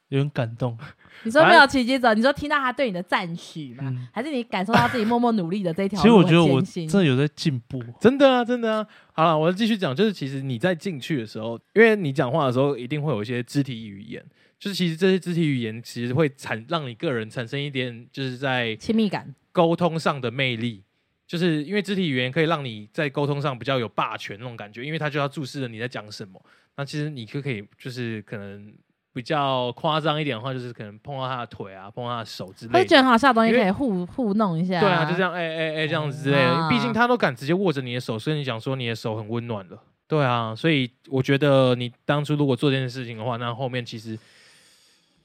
[0.09, 0.77] 有点感动。
[1.25, 3.85] 你说没有奇迹者，你说听到他对你的赞许吗？
[3.87, 6.01] 嗯、还是你感受到自己默默努力的这条？
[6.01, 8.87] 其实我觉得我真的有在进步，真的啊，真的啊。
[9.13, 14.25] 好了，我要继续讲，就是其实你在进去的时候，因为你讲话的时候一定会有一些肢体语言，
[14.59, 20.83] 就是其实这些肢体语言其实会产让你个人产生一点就是在亲密感、沟通上的魅力，
[21.27, 26.43] 就是因为肢体语言可以让你在沟通上比较有霸权那种感觉，因为他就要注视着你在讲什么，
[26.77, 28.73] 那其实你就可以就是可能。
[29.15, 34.79] 比较夸张一点的话，就是可能碰到他的腿啊，碰到他的手之类的，会觉得很好笑的东西可以互互弄一下。
[34.79, 36.69] 对啊，就这样，哎哎哎，这样子之类的。
[36.69, 39.83] 毕竟他都敢直接握着你的手，所以你想说你的手很温暖了。
[40.07, 44.17] 对啊，所以我觉得你当初如果做这件事情的话，那后面其实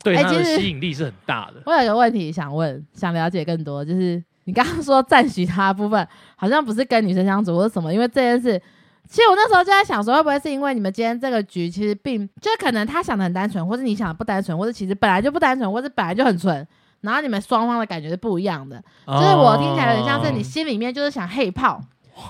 [0.04, 1.62] 对他的吸引力是很大的。
[1.66, 8.62] 我有一个问题想问，想了解更多，就是你刚刚说赞许他的部分，好像不是跟女生相处或者什么，因为这件事。
[9.06, 16.66] 其实我那时候就在想说，会不会是因为你们今天这个局其实并就可能他想的很单纯，或是你想的不单纯，或是其实本来就不单纯，或是本来就很纯，
[17.02, 18.82] 然后你们双方的感觉是不一样的。
[19.06, 21.82] 哦、就是我听起来有点像是你心里面就是想黑炮，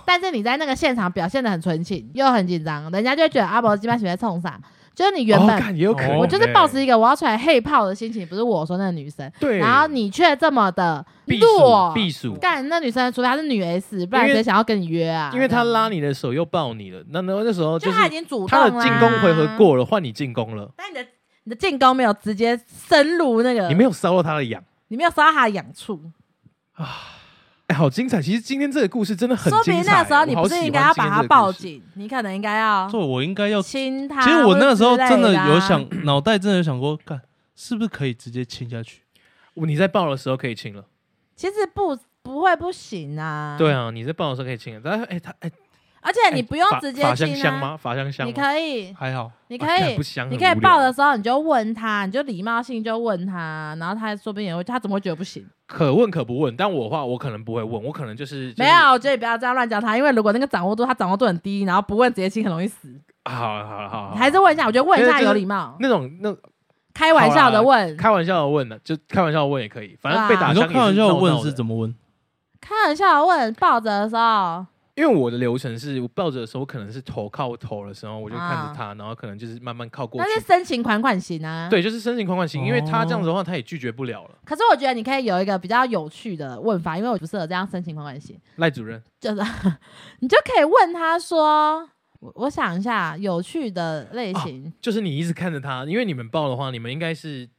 [0.03, 4.59] 但是你在那个现场表现的很纯情又很紧张，人家就会觉得阿伯基本上喜欢冲啥。
[4.95, 5.49] 就是你原本，
[5.87, 15.31] 哦、我就是抱持一个我要出来黑炮的心情，不是我说那个女生，对，然后你却这么的弱，避暑，干那女生，除非她是女 S，不然谁想要跟你约啊？
[15.33, 20.71] 因为她拉你的手又抱你了，那那那时候就她已经主动，她的进攻回合过了，换你进攻了。
[20.77, 21.05] 但你的
[21.45, 25.99] 你的进攻没有直接深入那个，你没有烧到她的痒，你没有烧到她的痒处。
[26.73, 27.22] 啊。
[27.73, 28.21] 哎，好精彩！
[28.21, 29.63] 其实今天这个故事真的很精彩。
[29.63, 32.87] 说明那时候你不是应该要把他抱紧，你可能应该要。
[32.87, 34.21] 做，我应该要亲他。
[34.21, 37.19] 其实我那个时候真的有想，脑袋真的有想过，看
[37.55, 39.01] 是不是可以直接亲下去？
[39.55, 40.85] 你在抱的时候可以亲了。
[41.35, 43.55] 其实不不会不行啊。
[43.57, 44.79] 对啊，你在抱的时候可以亲。
[44.83, 45.51] 但是哎，他哎。
[46.03, 47.77] 而且你不用直接亲啊，法香香吗？
[47.77, 49.97] 法香香，你可以还好，你可以，
[50.29, 55.45] 你可以抱的时候你就问他，你就礼貌性就问他，然后他说不定也会，他怎么会觉得不行？
[55.65, 62.93] 可问可不问，但我的话我可能不会问，我可能就是没有，我觉得你不要这样乱教他，因为如果那个掌握度他掌握度很低，然后不问直接亲很容易死。
[63.23, 66.35] 好好好，你还是问一下，我觉得问一下有礼貌，那种那
[66.93, 70.67] 开玩笑的问，开玩笑的问的，就开玩笑的问也可以，反正被打枪。
[70.67, 71.95] 开玩笑的问是怎么问？
[72.59, 74.65] 开玩笑的问抱着的时候。
[74.95, 80.27] 因为我的流程是我抱着的时候，可能是头靠头的时候，我就看着他，然后可能就是慢慢靠过去。
[80.27, 81.67] 那是深情款款型啊。
[81.67, 84.37] 对，就是深情款款型，因为他这样子的话，他也拒绝不了了。
[84.45, 88.39] 可是我觉得你可以有一个比较有趣的问法，因为我不适合这样深情款款型。
[88.57, 89.41] 赖主任，就是
[90.19, 91.89] 你就可以问他说
[92.21, 97.49] ：“我我想一下，有趣的类型，就是你一直看着他，因为你们抱的话，你们应该是。”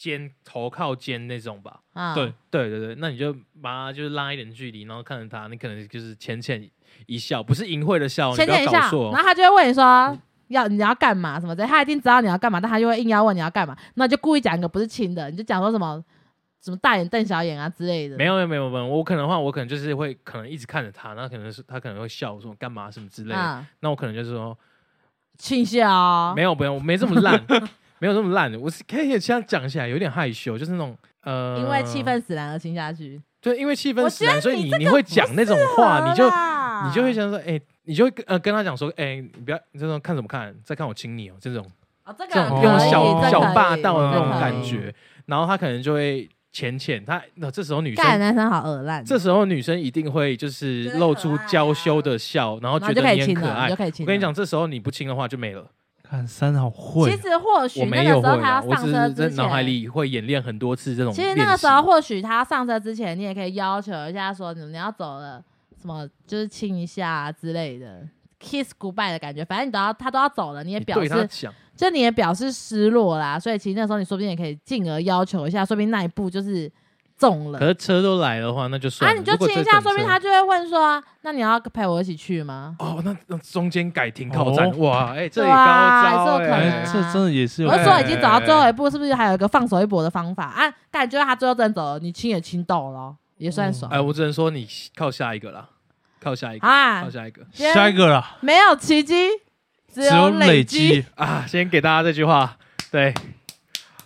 [0.00, 6.66] 肩头靠肩那种吧，啊，对对对对，那你就把它就是拉一点距离，然后看着他，你可能就是浅浅
[7.04, 16.02] 一笑，不是淫秽的笑，浅浅一笑，然后他就会问你说、嗯、要你要干嘛什么的，他一定知道你要干嘛，但他就会硬要问你要干嘛，那就故意讲一个不是亲的，你就讲说什么
[16.62, 18.16] 什么大眼瞪小眼啊之类的。
[18.16, 23.38] 没有没有没有没有，我可能的话，我可能就是会可能一直看着他，那可能是他可能会笑说干嘛什么之类的。
[23.38, 24.58] 啊、那我可能就是说
[25.36, 27.38] 亲下啊，没有不用，我没这么烂，
[28.00, 28.52] 没有那么烂。
[28.60, 33.22] 我是可以这样讲起来有点害羞，就是那种呃，因为气氛使然而亲下去。
[33.40, 41.64] 对，因为气氛使然，所以你你会讲那种话，你就你就会想说，哎、欸，你就会跟呃跟他讲说，哎、欸，你不要这种看什么看，再看我亲你哦，这种。
[42.02, 44.92] 哦这个、这种用小小霸道的那种感觉，
[45.26, 53.70] 然后他可能就会浅浅，他那这时候女生男生好恶烂，这时候女生一定会就是露出娇羞的笑，然后觉得你很可爱。
[53.70, 55.64] 我跟你讲，这时候你不亲的话就没了。
[56.10, 61.12] 看三好会，其实或许那个时候他要上车之前，脑海里会演练很多次这种。
[61.12, 65.40] 其实那个时候或许他上车之前，你也可以要求一下说，你要走了，
[65.80, 68.06] 什么就是亲一下之类的。
[68.40, 71.28] kiss goodbye 的感觉，反正你都要他都要走了，你也表示，
[71.76, 73.38] 就你也表示失落啦。
[73.38, 76.70] 所以其实那时候你说不定也可以进而要求一下，说不定那一步就是
[77.20, 77.58] 中了。
[77.58, 79.14] 可是车都来的话，那就算了。
[79.14, 87.68] 啊，你就亲一下，说不定他就会问说：“那你要陪我一起去吗？”哦，那那中间改停靠站，哦、哇，哎、欸，这也高招哎、欸啊，这真的也是有。
[87.68, 90.72] 我是说已经走到最后一步，是不是还有一个放手一搏的方法啊？
[90.90, 93.90] 感觉他最后真的走了，你亲也亲到了，也算爽。
[93.92, 94.66] 哎、嗯欸，我只能说你
[94.96, 95.66] 靠下一个啦。
[96.22, 97.02] 靠下一个啊！
[97.02, 98.36] 靠下一个，下一个了。
[98.40, 99.14] 没有奇迹，
[99.90, 101.46] 只有累积啊！
[101.48, 102.58] 先给大家这句话。
[102.90, 103.14] 对，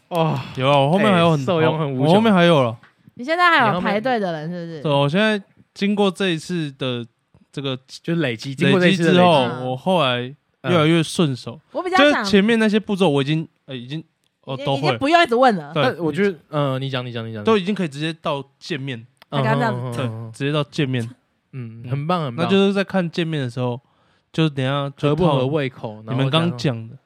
[0.06, 2.06] 哦，有啊，我后面还有很受用，很无穷。
[2.06, 2.76] 我后面还有了。
[3.14, 4.82] 你现在还有排队的人是不是？
[4.82, 5.42] 对，我现在
[5.72, 7.06] 经过这一次的
[7.52, 11.60] 这个就累积，累积之后，我后来越来越顺手。
[11.72, 14.02] 我比较就前面那些步骤我已经呃已经
[14.42, 15.72] 哦都会，不用一直问了。
[15.72, 19.06] 对，我觉得嗯，你讲你讲你讲，都已经可以直接到见面。
[19.30, 21.08] 刚刚这样子，对，直接到见面。
[21.56, 22.44] 嗯，很棒很棒。
[22.44, 23.80] 那就是在看见面的时候，
[24.32, 26.02] 就等下合不合胃口。
[26.02, 26.96] 你们刚讲的，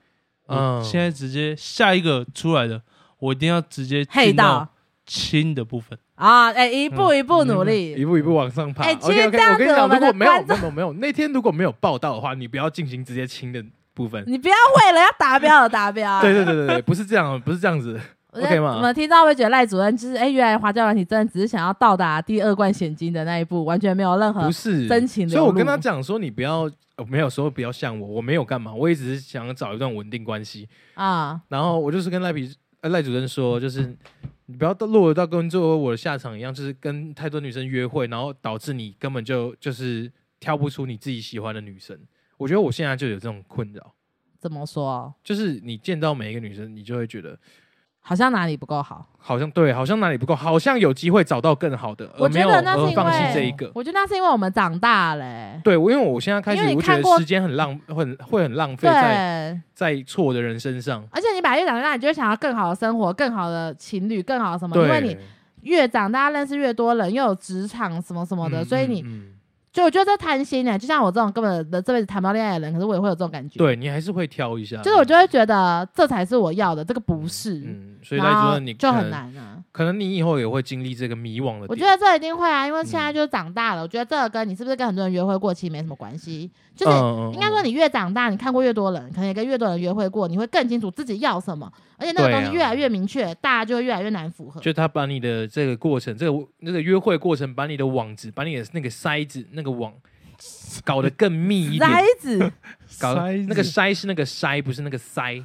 [0.46, 2.80] 嗯，现在直接下一个出来的，
[3.18, 4.66] 我一定要直接进到
[5.08, 6.52] 亲的部分啊！
[6.52, 8.84] 哎，一步一步努力，一步一步往上爬。
[8.84, 14.22] OK OK，我跟你讲，如果没有没有没有那天如果没有报道的话，你不要进行直接亲的部分。
[14.26, 16.20] 你不要为了要达标而达标。
[16.20, 17.98] 对对对对对，不是这样，不是这样子。
[18.32, 18.74] OK 吗？
[18.76, 25.26] 我们听到会觉得赖主任就是，哎、欸，原来华教软体真的只是想要到达第二罐险金的那一步，完全没有任何不是真情。
[25.26, 31.40] 所以我跟他讲说，你不要，呃、没有说不要像我，我没有干嘛，我也只是想找一段稳定关系啊。
[31.48, 33.96] 然后我就是跟赖皮呃赖主任说，就是
[34.50, 41.98] 你不要到落到跟作为我的下场一样，就是跟太多女生约会，然后导致你根本就就是挑不出你自己喜欢的女生。
[42.38, 43.94] 我觉得我现在就有这种困扰。
[44.38, 45.14] 怎么说？
[45.22, 47.38] 就是你见到每一个女生，你就会觉得。
[48.08, 53.70] 好像哪里不够好，好像对，好像哪里不够，好像有机会找到更好的，我觉得那是因为放弃这一个。
[53.74, 55.60] 我觉得那是因为我们长大了、欸。
[55.62, 61.06] 对，我因为我现在开始，我觉得时间很浪，很会很浪费在在错的人身上。
[61.10, 64.74] 而且你把越长越大，你就会想要更好的生活，更好的情侣，更好的什么？
[64.74, 65.14] 因为你
[65.60, 69.02] 越长大认识越多人，又有职场什么什么的，嗯、所以你。
[69.02, 69.34] 嗯嗯
[69.78, 73.58] 就我觉得这贪心呢，就像我这种根本的这辈子谈不到恋爱的人，可是我也会有这种感觉。
[73.58, 77.60] 对，你还是会挑一下，就是我就会觉得这才是我要的，这个不是。
[77.60, 79.62] 嗯，所以来说你就很难啊。
[79.70, 81.66] 可能你以后也会经历这个迷惘的。
[81.68, 83.82] 我觉得这一定会啊，因为现在就是长大了。
[83.82, 86.96] 我觉得这个跟你是不是跟很多人约会过其实没什么关系，就是
[87.32, 91.70] 应该说你越长大，你看过越多人，可能也跟越多人约会过，你会更清楚自己要什么。
[92.00, 94.60] 而且那个东西越来越明确，大家就会越来越难符合。
[94.60, 99.92] 就他把你的这个过程，这个那个约会过程，把你的网子，把你的那个筛子，那个网。
[100.84, 102.52] 搞得更密一点，筛子，
[103.00, 105.44] 搞那个筛是那个筛，不是那个塞。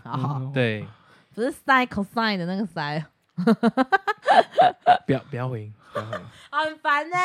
[0.53, 0.85] 对，
[1.33, 3.03] 不是 sin cosine 的那个塞。
[5.07, 7.17] 不要不要回应，不要回应，很烦呢。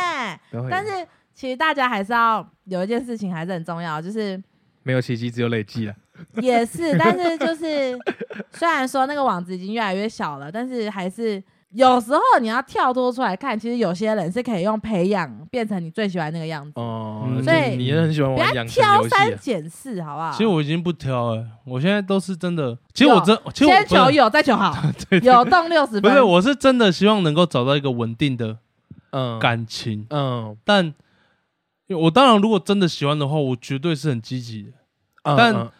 [0.70, 4.42] 但是其实大家还是要有一件事情还是很重要，就是
[4.82, 5.94] 没有奇迹，只有累积了。
[6.36, 7.99] 也是，但是就是
[8.53, 11.42] 虽然说那个网子已经越来越小了，但是还是。
[11.75, 16.73] 有时候你要跳脱出来看，其实有些人是可以用培养变成你最喜欢那个样子。
[16.81, 19.09] 哦，所以你也很喜欢玩养成游戏。
[19.09, 20.33] 挑三拣四，好不好？
[20.33, 22.77] 其实我已经不挑了，我现在都是真的。
[22.95, 24.75] 其实我真，其实我先求有，再求好。
[25.11, 26.03] 对，有动六十分。
[26.03, 28.57] 不是，我是真的希望能够找到一个稳定的
[29.11, 30.95] 嗯感情嗯，但
[31.91, 34.73] 我当然如果真的喜欢的话，我绝对是很积极的。
[35.23, 35.71] 但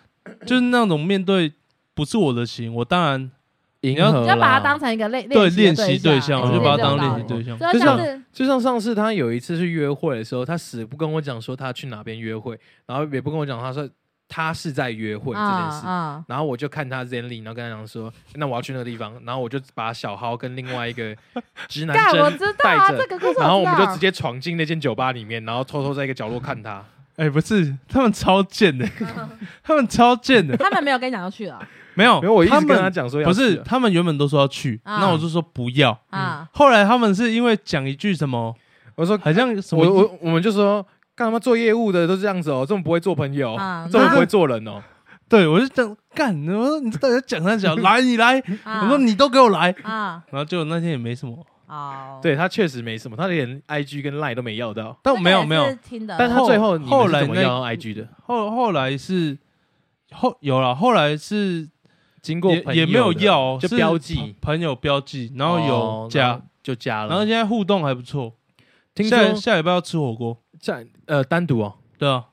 [0.45, 1.55] 就是那种面对
[1.95, 3.30] 不是我的型，我当然。
[3.80, 7.56] 你要你要把它当成一个练对练习对象，我就把它当练习对象。
[7.72, 13.88] 就像就像上次他有一次去约会的时候，他死不跟我讲说他去哪边约会，然后也不跟我讲他说
[14.28, 15.86] 他是在约会这件事。
[16.26, 21.14] 然后我就看他 Zenly，然后跟他讲说，那我要去那个地方，然后我就把小豪跟另外一个
[21.68, 21.96] 直男
[22.36, 22.98] 真带着，
[23.38, 26.84] 然后我们就直接闯进那间酒吧里面，然后偷偷在一个角落看他。
[27.16, 28.86] 哎，不是，他们超贱的，
[29.62, 31.60] 他们超贱的，他们没有跟你讲要去了。
[31.99, 35.99] 没有，没有，我一直跟他讲说要不是，他们原本都说要去，那我就说不要。
[36.11, 36.49] 啊。
[36.53, 38.55] 后来他们是因为讲一句什么，
[38.94, 40.86] 我说好像什么，我我我们就说
[41.16, 43.57] 干嘛做业务的都这样子哦，这么不会做朋友，
[43.90, 44.80] 这么不会做人哦。
[45.28, 49.74] 对，我就讲干，我说你到底在讲三讲， 来你来，我说你都给我来。
[49.82, 50.22] 啊。
[50.30, 51.44] 然后结果那天也没什么。
[51.66, 55.64] 哦，对他确实没什么，他连 I G 跟 Line 都没要到，但没有没有，
[56.16, 58.09] 但他最后后来怎么要 I G 的？
[58.24, 59.36] 后后来是
[60.12, 61.68] 后有了，后来是
[62.22, 68.32] 经过也没有要，就标记朋友标记，然后有加就加了，然后现在互动还不错。
[68.94, 72.26] 听说下礼拜要吃火锅，在呃单独哦，对啊，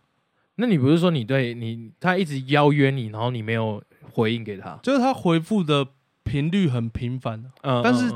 [0.55, 3.81] 那你不是说你对你他一直邀约你，然后你没有
[4.11, 4.79] 回应给他？
[4.83, 5.86] 就是他回复的
[6.23, 8.11] 频率很频繁，嗯，但是。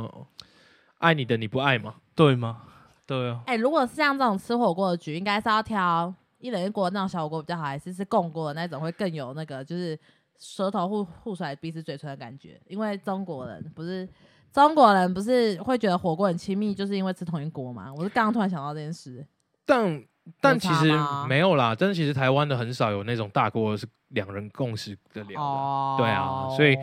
[0.99, 1.95] 爱你的你不爱吗？
[2.13, 2.57] 对吗？
[3.05, 3.41] 对啊。
[3.45, 9.97] 哎、欸，如果是像这种吃火锅的局，应该是要挑一人一锅那种小火锅比较好，还是是共锅的那种会更有那个就是
[10.39, 12.59] 舌头互互甩彼此嘴唇的感觉？
[12.65, 14.07] 因为中国人不是
[14.51, 17.93] 中国人不是会觉得火锅很亲密，就是因为吃同一锅嘛？
[17.93, 19.25] 我是刚刚突然想到这件事。
[19.65, 20.03] 但
[20.41, 20.91] 但其实
[21.27, 25.45] 没有啦，但是其实台湾的很少有那种大锅是两人共食的聊的。
[25.45, 26.75] 哦、对啊，所以。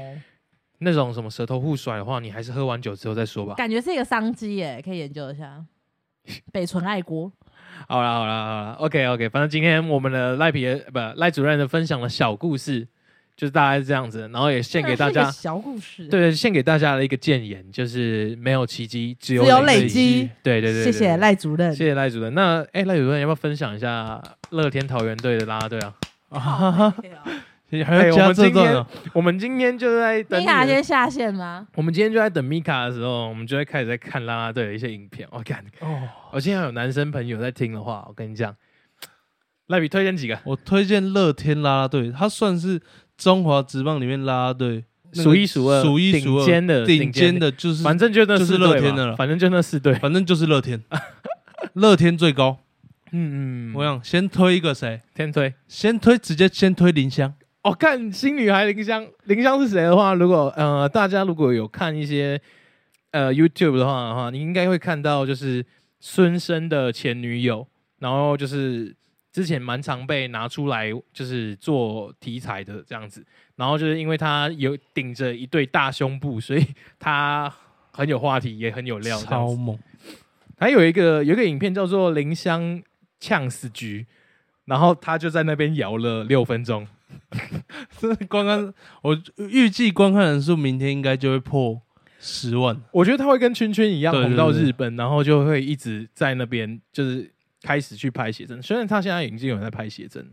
[0.79, 3.55] 那种什么舌头互甩的话，你还是喝完酒之后再说吧。
[3.55, 5.65] 感觉是一个商机耶，可以研究一下。
[6.53, 7.33] 北纯爱锅。
[7.89, 12.87] 好啦好啦好啦，OK OK，反正今天我们的赖皮不赖主任的分享的小故事，
[13.37, 16.09] 就是大概是这样子，然后也献给大家小故事。
[16.09, 20.31] 对对，献给大家的一个谏言，就是没有奇迹，只有累积。
[20.43, 22.33] 对对对，谢谢赖主任，谢谢赖主任。
[22.35, 25.95] 那哎，赖主任要不要分享一下乐天桃园队的啦啦队啊？
[27.85, 28.87] 还有我们今天？
[29.13, 31.67] 我们今天就在等米卡先下线吗？
[31.75, 35.27] 我们今天就在等米卡的时候，我们就会开始在看啦啦队的一些影片。
[35.33, 36.01] 我看哦，
[36.33, 38.55] 我现在有男生朋友在听的话，我跟你讲，
[39.67, 40.39] 赖比推荐几个？
[40.45, 42.81] 我推荐乐天啦啦队，他算是
[43.17, 50.83] 中华职棒里面啦啦队数一数二、数一数二顶尖的、顶尖的，就是反正就那四队了，反正就那四队，反正就是乐天，
[51.75, 52.59] 乐天最高。
[53.13, 55.01] 嗯嗯，我想先推一个谁？
[55.15, 57.33] 先推，先推，直接先推林香。
[57.63, 62.39] 我、哦、看新女孩林香，林香是谁的话，如果呃大家如果有看一些
[63.13, 65.65] 呃 YouTube 的话的话，你应该会看到就是
[65.99, 67.67] 孙生的前女友，
[68.01, 68.95] 然后就是
[69.37, 73.23] 之前蛮常被拿出来就是做题材的这样子，
[73.57, 76.67] 然后就是因为他有顶着一对大胸部，所以
[76.99, 77.53] 他
[77.93, 79.79] 很有话题，也很有料，超猛。
[80.57, 82.83] 还有一个有一个影片叫做林香
[83.21, 84.07] 呛死局，
[84.65, 86.89] 然后他就在那边摇了六分钟。
[88.01, 88.73] 这观看，
[89.03, 91.83] 我预计观看人数明天应该就会破
[92.19, 92.81] 十万。
[92.91, 97.31] 我觉得他会跟圈圈一样红到日本，然后就会一直在那边，就是
[97.67, 98.63] 开始去拍写真。
[98.63, 100.31] 虽然他现在已经有人在拍写真，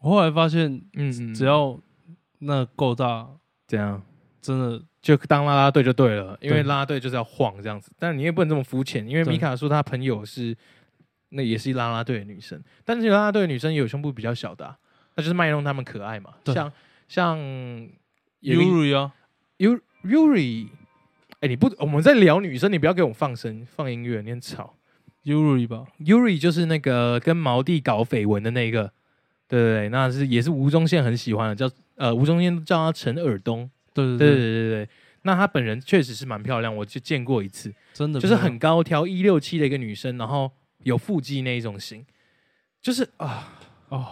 [0.00, 1.78] 我后来发现，嗯，只要
[2.40, 3.28] 那够大，
[3.68, 4.02] 怎样
[4.42, 7.92] 真的就当啦啦队就对了，因为啦啦队就是要晃这样子。
[8.00, 10.56] 但你也不能这么肤浅，因为米卡说他朋友是
[11.28, 14.76] 那也是啦啦队的女生，但是啦啦队的女生也有胸部比较小的啊。
[15.14, 16.72] 那就是卖弄她们可爱嘛，像
[17.08, 17.38] 像
[18.42, 19.14] Yuri 啊
[19.58, 20.68] Yuri，
[21.40, 24.74] 哎，你不，我们在聊女生，你不要给我放声放音乐，你很吵。
[25.26, 28.90] Yuri 吧，Yuri 就是那个跟毛弟搞绯闻的那个，
[29.46, 34.28] 对对对，那是也是吴宗宪很喜欢的，叫呃吴宗宪叫他陈尔东，对对对。
[34.28, 34.88] 对对对对，
[35.22, 40.50] 那他本人确实是蛮漂亮，我就见过一次，真的就是很高挑一六七的一个女生，然后
[40.84, 42.06] 有腹肌那一种型，
[42.80, 43.58] 就是啊
[43.90, 44.06] 哦。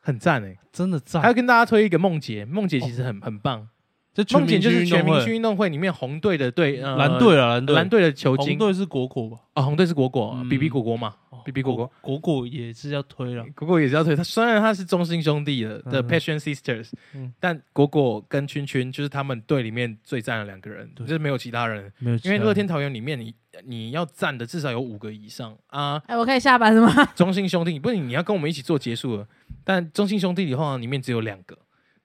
[0.00, 1.20] 很赞哎，真的赞！
[1.20, 3.68] 还要跟大家推一个梦姐，梦姐其实很很棒。
[4.14, 8.46] 这梦姐就是全明星运动会里面红队的队，蓝队啊，蓝队蓝队的球星。
[8.48, 9.38] 红队是果果吧？
[9.54, 14.16] 啊，红队是果果，B B 果果嘛，B B 果果，果果也是要推了，果果也是要推。
[14.16, 16.90] 他虽然他是中心兄弟的的 Passion Sisters，
[17.38, 21.92] 但果果跟圈圈就是他们队里面最赞的两个人，就是没有其他人。
[21.98, 23.32] 没有，因为乐天桃园里面你
[23.64, 26.02] 你要赞的至少有五个以上啊。
[26.06, 27.04] 哎，我可以下班是吗？
[27.14, 29.28] 中信兄弟，不是你要跟我们一起做结束了。
[29.62, 31.56] 但中信兄弟的话，里面只有两个，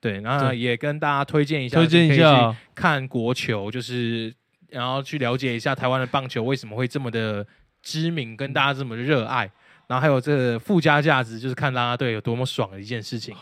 [0.03, 4.33] 对，然后也跟大家推荐一下，推荐一下看国球，就是
[4.67, 7.47] 然后去了解一下台湾的棒球为什么会这么的
[7.81, 9.49] 知名，跟大家这么的热爱，
[9.87, 13.33] 然后还有这个附加价值，就是看啦啦队有多么爽的一件事情。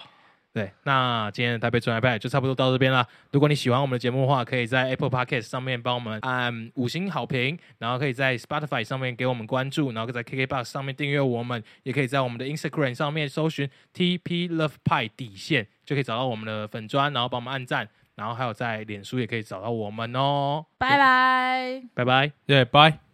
[0.53, 3.07] 对，那今天的台北专业派就差不多到这边了。
[3.31, 17.85] 如果你喜欢我们的节目的话，可以在 Apple Podcast 上面帮我们按五星好评，然后可以在 Spotify 上面给我们关注，然后在 KKBox 上面订阅我们，也可以在我们的 Instagram 上面搜寻 TP Love Pie 底线，就可以找到我们的粉砖，然后帮我们按赞，
[18.15, 20.65] 然后还有在脸书也可以找到我们哦。
[20.77, 23.10] 拜拜，拜拜，对，拜。